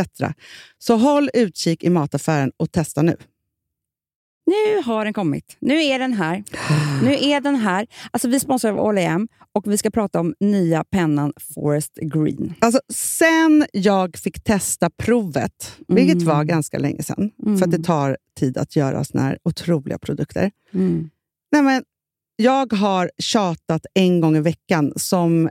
[0.79, 3.17] Så håll utkik i mataffären och testa nu.
[4.47, 5.57] Nu har den kommit.
[5.61, 6.45] Nu är den här.
[7.03, 7.87] Nu är den här.
[8.11, 12.55] Alltså, vi sponsrar av All och vi ska prata om nya pennan Forest Green.
[12.59, 16.27] Alltså, sen jag fick testa provet, vilket Mm.
[16.27, 20.51] var ganska länge sedan, för att det tar tid att göra såna här otroliga produkter.
[21.53, 21.83] Nej, men
[22.43, 25.51] jag har tjatat en gång i veckan som,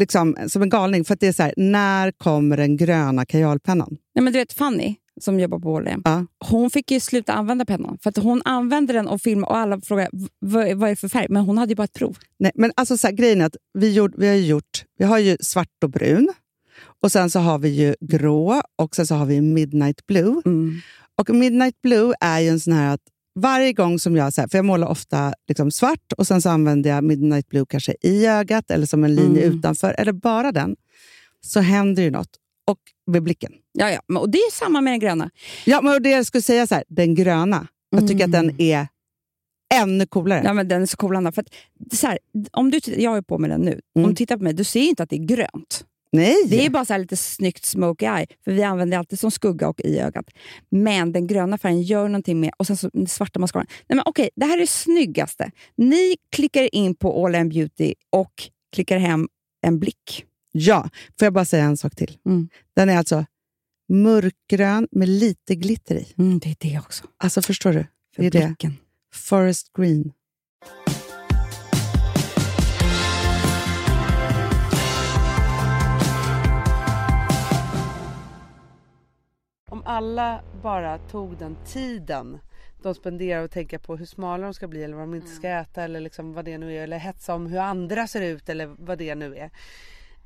[0.00, 1.04] liksom, som en galning.
[1.04, 3.96] För att det är så här, när kommer den gröna kajalpennan?
[4.14, 6.26] Nej, men du vet Fanny, som jobbar på All Ja.
[6.44, 7.98] hon fick ju sluta använda pennan.
[8.02, 10.96] För att hon använde den och filmade och alla frågade "V- vad, vad är det
[10.96, 11.26] för färg.
[11.30, 12.16] Men hon hade ju bara ett prov.
[12.38, 15.18] Nej, men alltså så här, grejen är att vi, gjort, vi har gjort, vi har
[15.18, 16.28] ju svart och brun.
[17.02, 20.42] Och sen så har vi ju grå och sen så har vi midnight blue.
[21.18, 23.00] Och midnight blue är ju en sån här att
[23.36, 26.48] varje gång som jag, så här, för jag målar ofta liksom svart och sen så
[26.50, 29.58] använder jag midnight blue kanske i ögat eller som en linje Mm.
[29.58, 30.76] utanför, eller bara den,
[31.40, 32.30] så händer ju något.
[32.66, 33.52] Och med blicken.
[33.72, 34.18] Ja, ja.
[34.20, 35.30] Och det är samma med den gröna.
[35.64, 38.88] Ja, men det jag skulle säga så här, den gröna, jag tycker att den är
[39.74, 40.42] ännu coolare.
[40.44, 41.32] Ja, men den är så cool, Anna.
[41.32, 41.48] För att,
[41.98, 42.18] så här,
[42.52, 43.80] om du, jag är på med den nu.
[43.94, 44.10] Om Mm.
[44.10, 45.84] du tittar på mig, du ser ju inte att det är grönt.
[46.12, 46.36] Nej!
[46.48, 49.30] Det är bara så här lite snyggt smoky eye, för vi använder det alltid som
[49.30, 50.24] skugga och i ögat.
[50.70, 53.66] Men den gröna färgen gör någonting med, och sen så den svarta mascaran.
[53.88, 55.50] Nej men okej, det här är det snyggaste.
[55.76, 58.32] Ni klickar in på All In Beauty och
[58.74, 59.28] klickar hem
[59.66, 60.24] en blick.
[60.52, 60.88] Ja,
[61.18, 62.16] får jag bara säga en sak till?
[62.26, 62.48] Mm.
[62.76, 63.24] Den är alltså
[63.88, 66.06] mörkgrön med lite glitter i.
[66.18, 67.04] Mm, det är det också.
[67.18, 67.86] Alltså förstår du?
[68.16, 68.46] För Det är det.
[68.46, 68.76] blicken.
[69.14, 70.12] Forest green.
[79.86, 82.38] Alla bara tog den tiden
[82.82, 85.48] de spenderar att tänka på hur smala de ska bli eller vad de inte ska
[85.48, 88.66] äta eller liksom vad det nu är eller hetsa om hur andra ser ut eller
[88.66, 89.50] vad det nu är.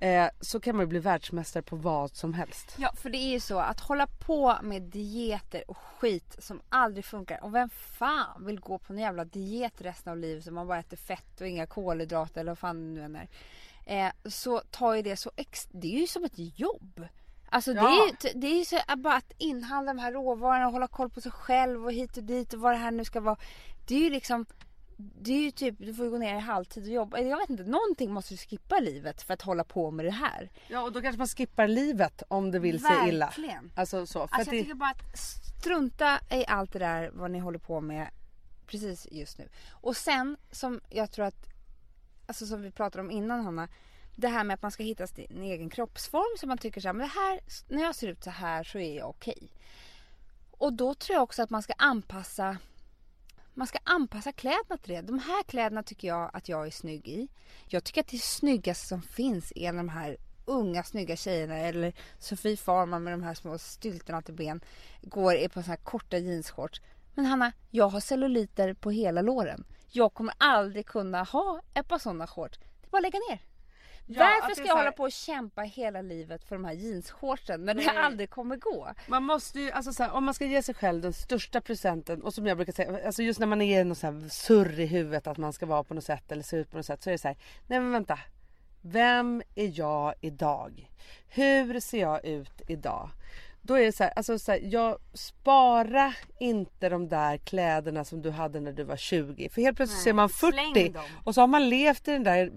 [0.01, 2.77] Eh, så kan man ju bli världsmästare på vad som helst.
[2.79, 7.05] Ja för det är ju så att hålla på med dieter och skit som aldrig
[7.05, 7.45] funkar.
[7.45, 10.79] Och vem fan vill gå på en jävla diet resten av livet som man bara
[10.79, 13.29] äter fett och inga kolhydrater eller vad fan det nu än är.
[14.07, 17.07] Eh, så tar ju det så ex- det är ju som ett jobb.
[17.51, 20.89] Alltså det är det är ju så bara att inhandla de här råvarorna och hålla
[20.89, 23.37] koll på sig själv och hit och dit och vad det här nu ska vara.
[23.87, 24.47] Det är ju liksom
[24.97, 27.19] det är ju typ, du får ju gå ner i halvtid och jobba.
[27.19, 30.11] Jag vet inte, någonting måste du skippa i livet för att hålla på med det
[30.11, 30.51] här.
[30.69, 33.27] Ja och då kanske man skippar livet om det vill sig illa.
[33.27, 33.73] Verkligen.
[33.77, 34.13] Alltså så.
[34.13, 35.19] För Alltså att jag det, tycker bara att
[35.59, 38.11] strunta i allt det där vad ni håller på med
[38.67, 39.49] precis just nu.
[39.71, 41.47] Och sen som jag tror att,
[42.27, 43.69] alltså som vi pratade om innan Hanna.
[44.21, 46.93] Det här med att man ska hitta sin egen kroppsform så man tycker så här,
[46.93, 49.51] men det här, när jag ser ut så här så är jag okej.
[50.51, 52.57] Och då tror jag också att man ska anpassa
[53.55, 55.03] man ska anpassa kläderna till det.
[55.03, 57.29] De här kläderna tycker jag att jag är snygg i.
[57.67, 62.57] Jag tycker att det snyggaste som finns är de här unga snygga tjejerna eller Sofie
[62.57, 64.61] Farman med de här små styltorna till ben
[65.03, 66.81] går i på så här korta jeansshorts.
[67.15, 69.65] Men Hanna, jag har celluliter på hela låren.
[69.89, 72.59] Jag kommer aldrig kunna ha ett par sådana shorts.
[72.59, 73.50] Det är bara att lägga ner.
[74.13, 77.65] Ja, Varför ska jag här- hålla på och kämpa hela livet för de här jeansshortsen
[77.65, 77.97] när det Nej.
[77.97, 78.89] aldrig kommer gå?
[79.07, 82.23] Man måste ju, alltså så här, om man ska ge sig själv den största presenten
[82.23, 84.81] och som jag brukar säga, alltså just när man är i något så här surr
[84.81, 87.03] i huvudet att man ska vara på något sätt eller se ut på något sätt
[87.03, 87.37] så är det så här,
[87.67, 88.19] nej men vänta.
[88.83, 90.91] Vem är jag idag?
[91.29, 93.11] Hur ser jag ut idag?
[93.63, 98.23] Då är det så här, alltså så här, jag spara inte de där kläderna som
[98.23, 99.49] du hade när du var 20.
[99.49, 101.05] För helt plötsligt ser man släng 40 dem.
[101.25, 102.51] och så har man levt i den där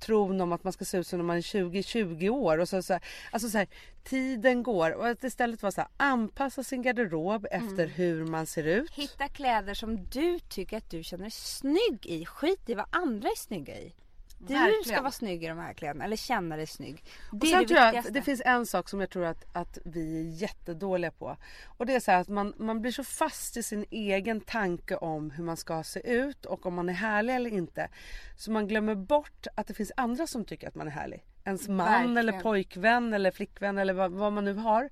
[0.00, 2.58] tron om att man ska se ut som när man är 20-20 år.
[2.58, 3.66] Och så, så här, alltså så här,
[4.04, 7.68] tiden går och att istället vara så här, anpassa sin garderob Mm.
[7.68, 8.90] efter hur man ser ut.
[8.92, 12.26] Hitta kläder som du tycker att du känner dig snygg i.
[12.26, 13.92] Skit i vad andra är snygga i.
[14.38, 14.84] Du Verkligen.
[14.84, 17.04] ska vara snygg i de här kläderna eller känna dig snygg.
[17.32, 19.44] Det Och sen det tror jag att det finns en sak som jag tror att,
[19.52, 21.36] att vi är jättedåliga på.
[21.66, 25.30] Och det är så att man, man blir så fast i sin egen tanke om
[25.30, 27.88] hur man ska se ut och om man är härlig eller inte.
[28.36, 31.24] Så man glömmer bort att det finns andra som tycker att man är härlig.
[31.44, 32.16] Ens man Verkligen.
[32.16, 34.90] eller pojkvän eller flickvän eller vad, vad man nu har.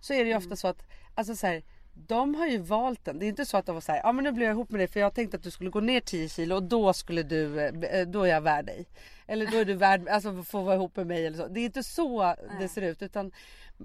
[0.00, 0.82] Så är det ju ofta så att,
[1.14, 1.62] alltså så här,
[1.96, 3.18] de har ju valt den.
[3.18, 4.70] Det är inte så att de var så här, ja men nu blir jag ihop
[4.70, 7.22] med dig för jag tänkte att du skulle gå ner 10 kilo och då skulle
[7.22, 8.86] du, eh, då är jag värd dig.
[9.26, 11.46] Eller då är du värd, alltså få vara ihop med mig eller så.
[11.46, 13.32] Det är inte så det ser ut utan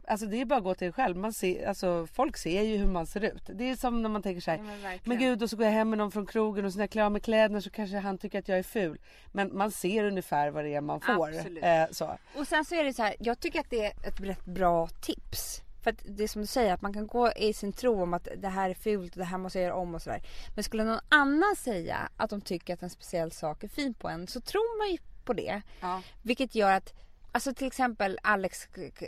[0.08, 1.18] Alltså det är bara att gå till dig själv.
[1.18, 3.44] Man ser, alltså, folk ser ju hur man ser ut.
[3.54, 5.66] Det är som när man tänker så här, Ja, men men gud och så går
[5.66, 7.70] jag hem med någon från krogen och så när jag klär av mig kläderna så
[7.70, 8.98] kanske han tycker att jag är ful.
[9.32, 11.28] Men man ser ungefär vad det är man får.
[11.28, 11.64] Absolut.
[11.64, 12.18] Eh, så.
[12.36, 14.88] Och sen så är det så här, jag tycker att det är ett rätt bra
[14.88, 15.62] tips.
[15.82, 18.14] För att det är som du säger, att man kan gå i sin tro om
[18.14, 20.22] att det här är fult och det här måste jag göra om och sådär.
[20.56, 24.10] Men skulle någon annan säga att de tycker att en speciell sak är fin på
[24.10, 25.62] en så tror man ju på det.
[25.82, 26.02] Ja.
[26.22, 26.94] Vilket gör att,
[27.32, 28.68] alltså till exempel Alex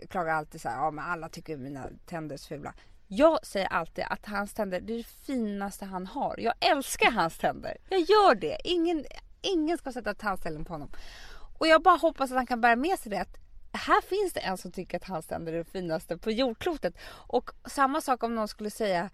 [0.09, 2.73] klagar alltid så här, ja men alla tycker mina tänder är så fula.
[3.07, 6.35] Jag säger alltid att hans tänder, det är det finaste han har.
[6.39, 7.77] Jag älskar hans tänder.
[7.89, 8.57] Jag gör det.
[8.63, 9.05] Ingen,
[9.41, 10.89] ingen ska sätta tandställning på honom.
[11.57, 13.25] Och jag bara hoppas att han kan bära med sig det.
[13.73, 16.93] Här finns det en som tycker att hans tänder är det finaste på jordklotet.
[17.07, 19.09] Och samma sak om någon skulle säga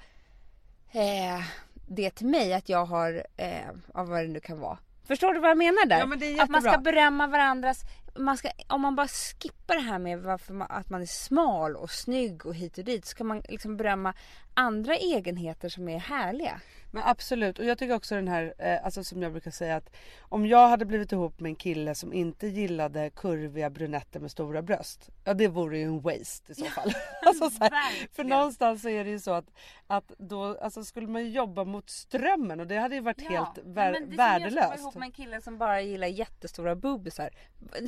[0.92, 1.44] eh,
[1.88, 4.78] det till mig att jag har, eh, vad det nu kan vara.
[5.04, 6.28] Förstår du vad jag menar där?
[6.38, 7.82] Ja, att man ska berömma varandras,
[8.16, 11.92] man ska, om man bara skippar det här med man, att man är smal och
[11.92, 13.06] snygg och hit och dit.
[13.06, 14.14] Så kan man liksom berömma
[14.54, 16.62] andra egenheter som är härliga.
[16.92, 19.96] Men absolut och jag tycker också den här, eh, alltså som jag brukar säga att
[20.20, 24.62] om jag hade blivit ihop med en kille som inte gillade kurviga brunetter med stora
[24.62, 25.10] bröst.
[25.24, 26.94] Ja det vore ju en waste i så fall.
[27.26, 29.46] alltså, så här, för någonstans så är det ju så att,
[29.88, 33.92] att då alltså, skulle man jobba mot strömmen och det hade ju varit helt vär-
[33.92, 34.68] men det är som Jag värdelöst.
[34.68, 37.30] vara ihop med en kille som bara gillar jättestora boobisar.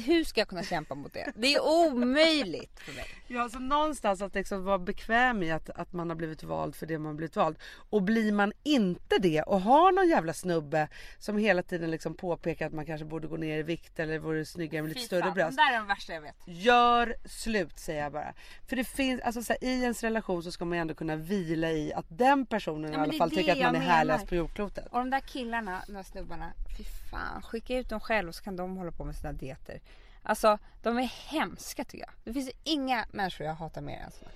[0.05, 1.31] Hur ska jag kunna kämpa mot det?
[1.35, 3.05] Det är omöjligt för mig.
[3.27, 6.85] Ja, så någonstans att liksom vara bekväm i att, att man har blivit vald för
[6.85, 7.57] det man blivit vald.
[7.89, 10.87] Och blir man inte det och har någon jävla snubbe
[11.19, 14.45] som hela tiden liksom påpekar att man kanske borde gå ner i vikt eller vore
[14.45, 15.57] snyggare med lite Fy större fan, bröst.
[15.57, 16.35] De där är de värsta jag vet.
[16.45, 18.33] Gör slut säger jag bara.
[18.67, 21.15] För det finns, alltså så här, i ens relation så ska man ju ändå kunna
[21.15, 23.75] vila i att den personen i Ja, men alla det fall det tycker att man
[23.75, 24.87] är härligast på jordklotet.
[24.87, 27.41] Och de där killarna, de där snubbarna, fy fan.
[27.41, 29.79] Skicka ut dem själv så kan de hålla på med sina dieter.
[30.23, 32.13] Alltså de är hemska tycker jag.
[32.23, 34.31] Det finns inga människor jag hatar mer än såna.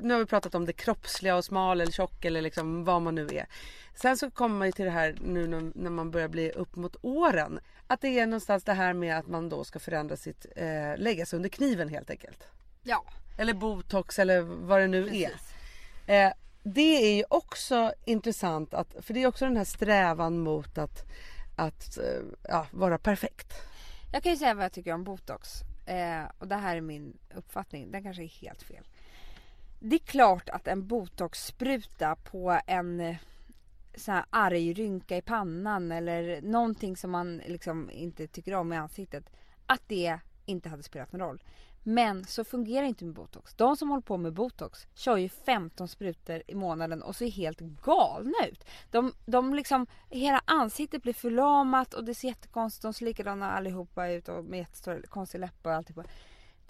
[0.00, 3.14] Nu har vi pratat om det kroppsliga och smal eller tjock eller liksom vad man
[3.14, 3.46] nu är.
[3.94, 6.96] Sen så kommer man ju till det här nu när, man börjar bli upp mot
[7.02, 7.60] åren.
[7.86, 11.26] Att det är någonstans det här med att man då ska förändra sitt, eh, lägga
[11.26, 12.44] sig under kniven helt enkelt.
[12.82, 13.04] Ja,
[13.38, 15.54] Eller botox eller vad det nu precis.
[16.06, 16.26] är.
[16.26, 16.32] Eh,
[16.62, 21.04] det är ju också intressant att, för det är också den här strävan mot att,
[21.56, 23.52] att eh, ja, vara perfekt.
[24.12, 25.48] Jag kan ju säga vad jag tycker om botox.
[25.86, 27.90] Eh, och det här är min uppfattning.
[27.90, 28.84] Den kanske är helt fel.
[29.84, 33.16] Det är klart att en botoxspruta på en eh,
[33.94, 38.76] sån här arg rynka i pannan eller någonting som man liksom inte tycker om i
[38.76, 39.24] ansiktet.
[39.66, 41.42] Att det inte hade spelat någon roll.
[41.82, 43.54] Men så fungerar det inte med botox.
[43.54, 47.60] De som håller på med botox kör ju 15 sprutor i månaden och ser helt
[47.60, 48.64] galna ut.
[48.90, 54.08] De, de liksom, hela ansiktet blir förlamat och det ser jättekonstigt De ser likadana allihopa
[54.08, 56.08] ut och med jättestora konstiga läppar och alltihopa.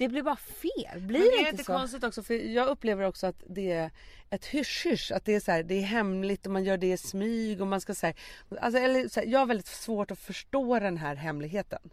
[0.02, 1.00] Det blir bara fel.
[1.00, 1.72] Blir Men det är inte inte så?
[1.72, 3.90] konstigt också för jag upplever också att det är
[4.30, 5.12] ett hysch-hysch.
[5.12, 7.66] Att det är, så här, det är hemligt och man gör det i smyg och
[7.66, 8.14] man ska säga
[8.60, 11.90] alltså, eller, så här, Jag har väldigt svårt att förstå den här hemligheten.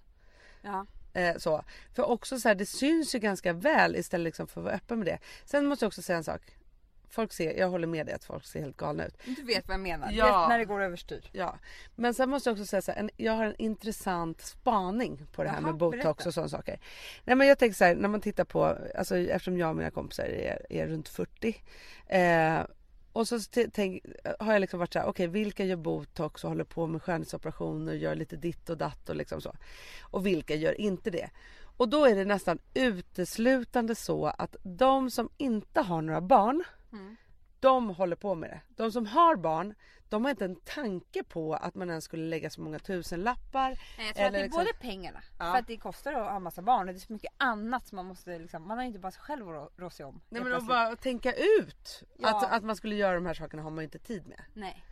[0.61, 0.85] Ja.
[1.13, 1.63] Eh, så.
[1.95, 4.99] För också så här, det syns ju ganska väl istället liksom för att vara öppen
[4.99, 5.19] med det.
[5.45, 6.41] Sen måste jag också säga en sak.
[7.09, 9.17] Folk ser, jag håller med dig att folk ser helt galna ut.
[9.25, 10.11] Du vet vad jag menar.
[10.11, 10.47] Ja.
[10.49, 11.29] När det går överstyr.
[11.31, 11.57] Ja.
[11.95, 15.43] Men sen måste jag också säga så här, en, jag har en intressant spaning på
[15.43, 16.29] det här Jaha, med botox berätta.
[16.29, 16.79] och sådana saker.
[17.23, 19.91] Nej men jag tänker så här, när man tittar på, alltså eftersom jag och mina
[19.91, 21.63] kompisar är, är runt 40.
[22.07, 22.61] Eh,
[23.13, 23.39] och så
[23.73, 24.03] tänk,
[24.39, 27.93] har jag liksom varit så här, okej vilka gör botox och håller på med skönhetsoperationer,
[27.93, 29.55] gör lite ditt och datt och liksom så.
[30.01, 31.29] Och vilka gör inte det?
[31.77, 37.15] Och då är det nästan uteslutande så att de som inte har några barn, Mm.
[37.59, 38.61] de håller på med det.
[38.83, 39.75] De som har barn,
[40.09, 43.69] de har inte en tanke på att man ens skulle lägga så många tusenlappar.
[43.97, 45.51] Nej, jag tror att det är liksom- både pengarna, Ja.
[45.51, 47.95] för att det kostar att ha massa barn och det är så mycket annat som
[47.95, 50.21] man måste liksom, man har inte bara sig själv att rå- sig om.
[50.29, 52.29] Nej men att bara tänka ut Ja.
[52.37, 54.41] att, att man skulle göra de här sakerna har man ju inte tid med.
[54.53, 54.83] Nej.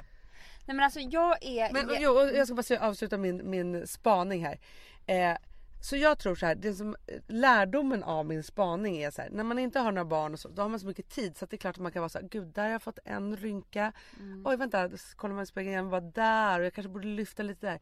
[0.65, 1.73] Nej men alltså jag är...
[1.73, 4.59] Men jag, jo, jag ska bara avsluta min, min spaning här.
[5.05, 5.37] Eh,
[5.79, 6.95] så jag tror så här, det som,
[7.27, 10.49] lärdomen av min spaning är så här, när man inte har några barn och så,
[10.49, 12.09] då har man så mycket tid så att det är klart att man kan vara
[12.09, 13.91] så här, gud där har jag fått en rynka.
[14.19, 14.43] Mm.
[14.45, 17.67] Oj vänta, kollar man i spegeln igen, var där och jag kanske borde lyfta lite
[17.67, 17.79] där.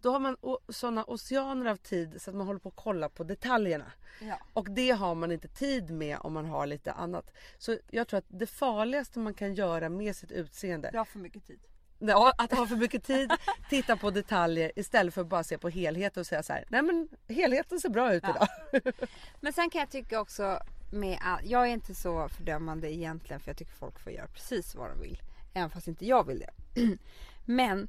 [0.00, 0.36] Då har man
[0.68, 3.92] såna oceaner av tid så att man håller på att kolla på detaljerna.
[4.20, 4.38] ja.
[4.52, 7.30] Och det har man inte tid med om man har lite annat.
[7.58, 11.18] Så jag tror att det farligaste man kan göra med sitt utseende Jag har för
[11.18, 11.60] mycket tid.
[11.98, 13.32] Ja, att ha för mycket tid,
[13.70, 16.64] titta på detaljer istället för att bara se på helheten och säga så här.
[16.68, 18.48] Nej men helheten ser bra ut Ja.
[18.72, 18.94] idag.
[19.40, 20.60] Men sen kan jag tycka också
[20.92, 24.74] med all, jag är inte så fördömande egentligen för jag tycker folk får göra precis
[24.74, 25.22] vad de vill.
[25.54, 26.50] Även fast inte jag vill det.
[27.44, 27.88] Men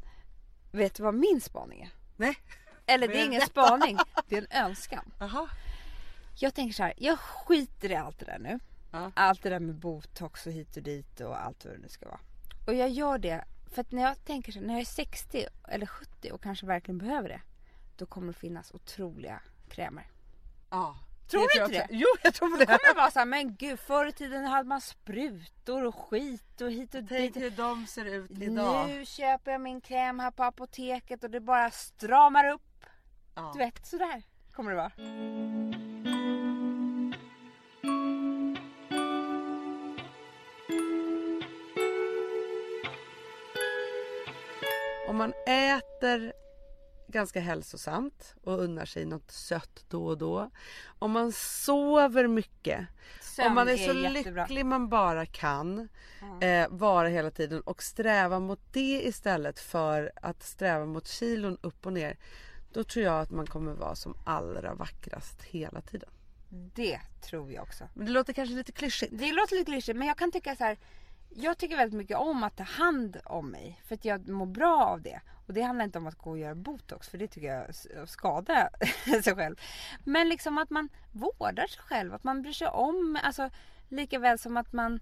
[0.71, 1.89] vet du vad min spaning är?
[2.17, 2.37] Nej.
[2.85, 3.97] Eller det är ingen spaning,
[4.27, 5.11] det är en önskan.
[5.19, 5.49] Aha.
[6.35, 8.59] Jag tänker så här, jag skiter i allt det där nu.
[8.91, 9.11] Ja.
[9.15, 12.05] Allt det där med botox och hit och dit och allt vad det nu ska
[12.05, 12.19] vara.
[12.67, 15.85] Och jag gör det för att när jag tänker så när jag är 60 eller
[15.85, 17.41] 70 och kanske verkligen behöver det.
[17.97, 20.07] Då kommer det finnas otroliga krämer.
[20.69, 20.95] Ja.
[21.31, 21.93] Tror Det du inte också.
[21.93, 22.65] Jo jag tror Då det.
[22.65, 26.61] kommer det vara så här, men gud förr i tiden hade man sprutor och skit
[26.61, 27.43] och hit och Tänk dit.
[27.43, 28.87] hur de ser ut idag.
[28.87, 32.61] Nu köper jag min kräm här på apoteket och det bara stramar upp.
[33.35, 33.49] Ja.
[33.53, 34.91] Du vet sådär kommer det vara.
[45.19, 46.33] Man äter
[47.07, 50.51] ganska hälsosamt och unnar sig något sött då och då.
[50.99, 52.87] Om man sover mycket.
[53.21, 54.43] Sömn om man är så jättebra.
[54.43, 55.89] lycklig man bara kan.
[56.41, 61.85] Eh, vara hela tiden och sträva mot det istället för att sträva mot kilon upp
[61.85, 62.17] och ner.
[62.73, 66.09] Då tror jag att man kommer vara som allra vackrast hela tiden.
[66.49, 67.83] Det tror jag också.
[67.93, 69.11] Men det låter kanske lite klyschigt.
[69.15, 70.77] Det låter lite klyschigt men jag kan tycka så här.
[71.29, 74.85] Jag tycker väldigt mycket om att ta hand om mig för att jag mår bra
[74.85, 75.21] av det.
[75.47, 78.69] Och det handlar inte om att gå och göra botox för det tycker jag skadar
[79.23, 79.55] sig själv.
[80.03, 83.49] Men liksom att man vårdar sig själv, att man bryr sig om, alltså
[83.89, 84.99] lika väl som att man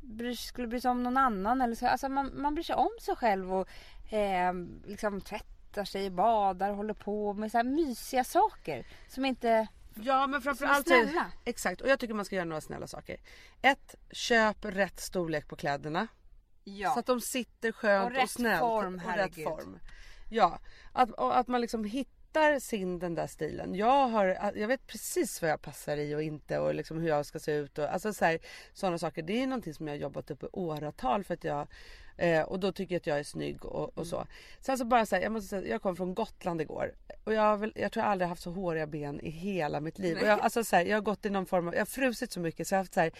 [0.00, 1.60] bryr, skulle bry sig om någon annan.
[1.60, 1.86] Eller så.
[1.86, 3.68] Alltså man, man bryr sig om sig själv och
[4.12, 4.52] eh,
[4.86, 9.66] liksom tvättar sig, badar, håller på med så här mysiga saker som inte
[10.00, 11.26] Ja men framförallt snälla.
[11.44, 13.20] Exakt och jag tycker man ska göra några snälla saker.
[13.62, 16.06] Ett, köp rätt storlek på kläderna.
[16.64, 16.90] Ja.
[16.90, 18.60] Så att de sitter skönt Och och, snällt.
[18.60, 19.78] form, och rätt form.
[20.30, 20.58] Ja,
[20.92, 22.15] att, och att man liksom hittar
[22.60, 23.74] sin den där stilen.
[23.74, 27.26] Jag, har, jag vet precis vad jag passar i och inte och liksom hur jag
[27.26, 27.78] ska se ut.
[27.78, 28.38] Och, alltså så
[28.74, 29.22] sådana saker.
[29.22, 31.66] Det är någonting som jag har jobbat upp i åratal för att jag
[32.16, 34.26] eh, och då tycker jag att jag är snygg och, och så.
[34.60, 36.92] Sen så bara så här, jag måste säga, jag kom från Gotland igår
[37.24, 40.18] och jag, väl, jag tror jag aldrig haft så håriga ben i hela mitt liv.
[40.20, 42.32] Och jag, alltså så här, jag har gått i någon form av, jag har frusit
[42.32, 43.12] så mycket så jag har haft så här,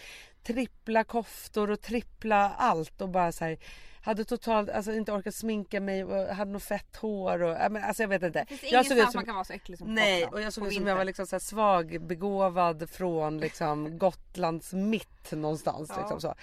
[0.43, 3.57] trippla koftor och trippla allt och bara så här
[4.07, 8.03] hade totalt, alltså inte orkat sminka mig och hade något fett hår och, men, alltså
[8.03, 8.45] jag vet inte.
[8.49, 10.53] Det finns Jag såg ut som, man kan vara så äcklig som nej och jag
[10.53, 15.89] såg ut som jag var liksom så här svag begåvad från liksom Gotlands mitt någonstans
[15.95, 15.99] Ja.
[16.01, 16.35] liksom så.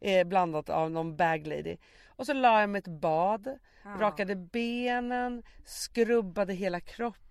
[0.00, 1.76] Eh, blandat av någon bag lady.
[2.06, 3.90] Och så la jag mig ett bad, Ja.
[4.00, 7.23] rakade benen, skrubbade hela kroppen,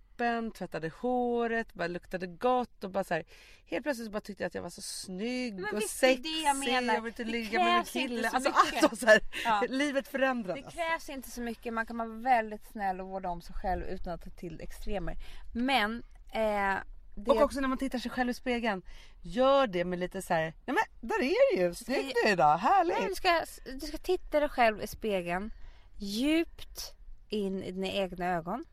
[0.58, 3.24] tvättade håret, bara luktade gott och bara så här,
[3.66, 6.24] Helt plötsligt bara tyckte jag att jag var så snygg Men och det sexig.
[6.24, 6.94] det jag menar.
[6.94, 8.30] Jag ville inte Det ligga med min kille.
[8.30, 9.64] så Alltså allt var så här, Ja.
[9.70, 10.74] livet Det förändrades.
[10.74, 14.14] krävs inte så mycket, man kan vara väldigt snäll och vårda om sig själv utan
[14.14, 15.16] att ta till extremer.
[15.54, 16.04] Men
[16.34, 16.76] eh,
[17.16, 18.82] det Och också när man tittar sig själv i spegeln.
[19.22, 20.42] Gör det med lite så här.
[20.66, 23.18] nej men där är det ju, snyggt du är idag, Nej, du, härligt.
[23.18, 23.42] ska,
[23.80, 25.54] du ska titta dig själv i spegeln.
[25.98, 26.94] Djupt
[27.30, 28.66] in i dina egna ögon.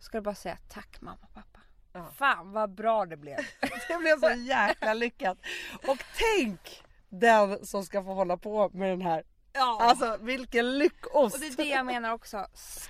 [0.00, 1.60] Ska du bara säga tack mamma och pappa.
[1.92, 2.10] Ja.
[2.16, 3.36] Fan vad bra det blev.
[3.88, 5.38] Det blev så jäkla lyckat.
[5.86, 9.24] Och tänk den som ska få hålla på med den här.
[9.52, 9.78] Ja.
[9.80, 11.34] Alltså vilken lyckost.
[11.34, 12.46] Och det är det jag menar också.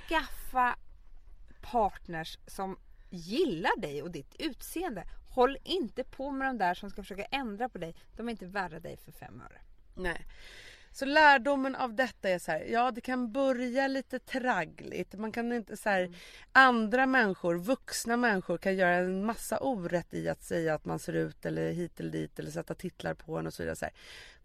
[0.09, 0.77] Skaffa
[1.61, 2.79] partners som
[3.11, 5.05] gillar dig och ditt utseende.
[5.35, 7.95] Håll inte på med de där som ska försöka ändra på dig.
[8.17, 9.61] De är inte värda dig för fem öre.
[9.95, 10.27] Nej.
[10.93, 15.15] Så lärdomen av detta är så här, ja det kan börja lite traggligt.
[15.15, 16.15] Man kan inte så här,
[16.53, 21.13] andra människor, vuxna människor kan göra en massa orätt i att säga att man ser
[21.13, 23.77] ut eller hit eller dit eller sätta titlar på en och så vidare.
[23.77, 23.95] Så här.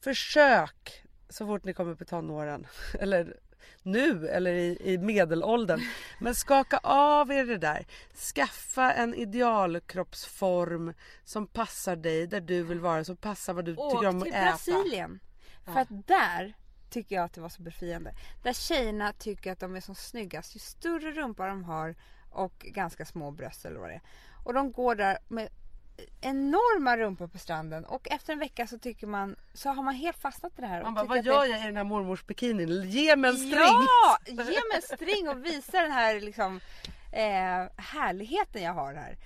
[0.02, 2.68] Försök så fort ni kommer i tonåren
[3.00, 3.36] eller
[3.84, 5.82] nu eller i, i medelåldern.
[6.20, 7.86] Men skaka av er det där.
[8.36, 10.94] Skaffa en idealkroppsform
[11.24, 14.64] som passar dig där du vill vara, som passar vad du tycker om Åk att
[14.64, 15.10] till äta.
[15.66, 15.88] Brasilien.
[15.88, 16.54] För att där
[16.90, 18.14] tycker jag att det var så befriande.
[18.44, 21.96] Där tjejerna tycker att de är som snyggast ju större rumpa de har
[22.32, 24.02] och ganska små bröst eller vad det är.
[24.44, 25.50] Och de går där med
[26.22, 30.18] enorma rumpor på stranden och efter en vecka så tycker man så har man helt
[30.18, 30.84] fastnat i det här.
[30.84, 32.90] Man bara, vad gör det- jag i den här mormors bikinin?
[32.90, 33.52] Ge mig en string!
[33.60, 34.18] Ja!
[34.26, 36.60] Ge mig en string och visa den här liksom,
[37.12, 39.18] eh, härligheten jag har här.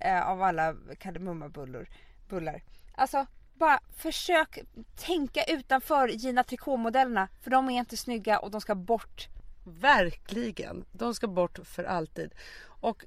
[0.00, 1.88] Eh, av alla kardemummabullar.
[2.28, 2.62] Bullar.
[2.94, 3.26] Alltså,
[3.58, 4.58] bara försök
[4.96, 7.28] tänka utanför Gina Tricot-modellerna.
[7.42, 9.28] För de är inte snygga och de ska bort.
[9.64, 10.84] Verkligen.
[10.92, 12.34] De ska bort för alltid.
[12.80, 13.04] Och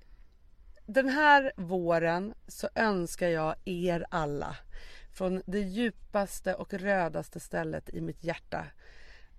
[0.85, 4.55] den här våren så önskar jag er alla
[5.13, 8.65] från det djupaste och rödaste stället i mitt hjärta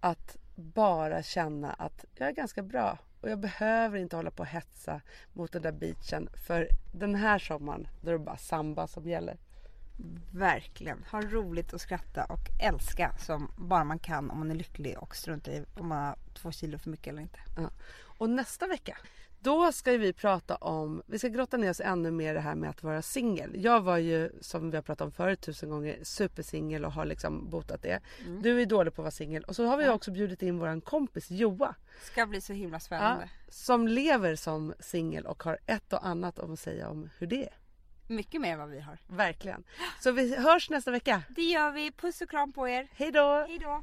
[0.00, 4.46] att bara känna att jag är ganska bra och jag behöver inte hålla på och
[4.46, 5.00] hetsa
[5.32, 9.38] mot den där beachen för den här sommaren då är det bara samba som gäller.
[10.32, 11.04] Verkligen.
[11.10, 15.16] Ha roligt och skratta och älska som bara man kan om man är lycklig och
[15.16, 17.38] strunta i om man har två kilo för mycket eller inte.
[17.56, 17.70] Ja.
[18.18, 18.96] Och nästa vecka
[19.42, 22.54] då ska vi prata om, vi ska grotta ner oss ännu mer i det här
[22.54, 23.50] med att vara singel.
[23.64, 27.50] Jag var ju som vi har pratat om förut tusen gånger supersingel och har liksom
[27.50, 28.00] botat det.
[28.42, 30.80] Du är dålig på att vara singel och så har vi också bjudit in våran
[30.80, 31.74] kompis Joa.
[32.02, 33.30] Ska bli så himla Ja, spännande.
[33.48, 37.54] som lever som singel och har ett och annat att säga om hur det är.
[38.10, 38.98] Mycket mer än vad vi har.
[39.06, 39.64] Verkligen.
[40.00, 41.22] Så vi hörs nästa vecka.
[41.28, 41.90] Det gör vi.
[41.92, 42.88] Puss och kram på er.
[42.92, 43.44] Hej då!
[43.48, 43.82] Hej då.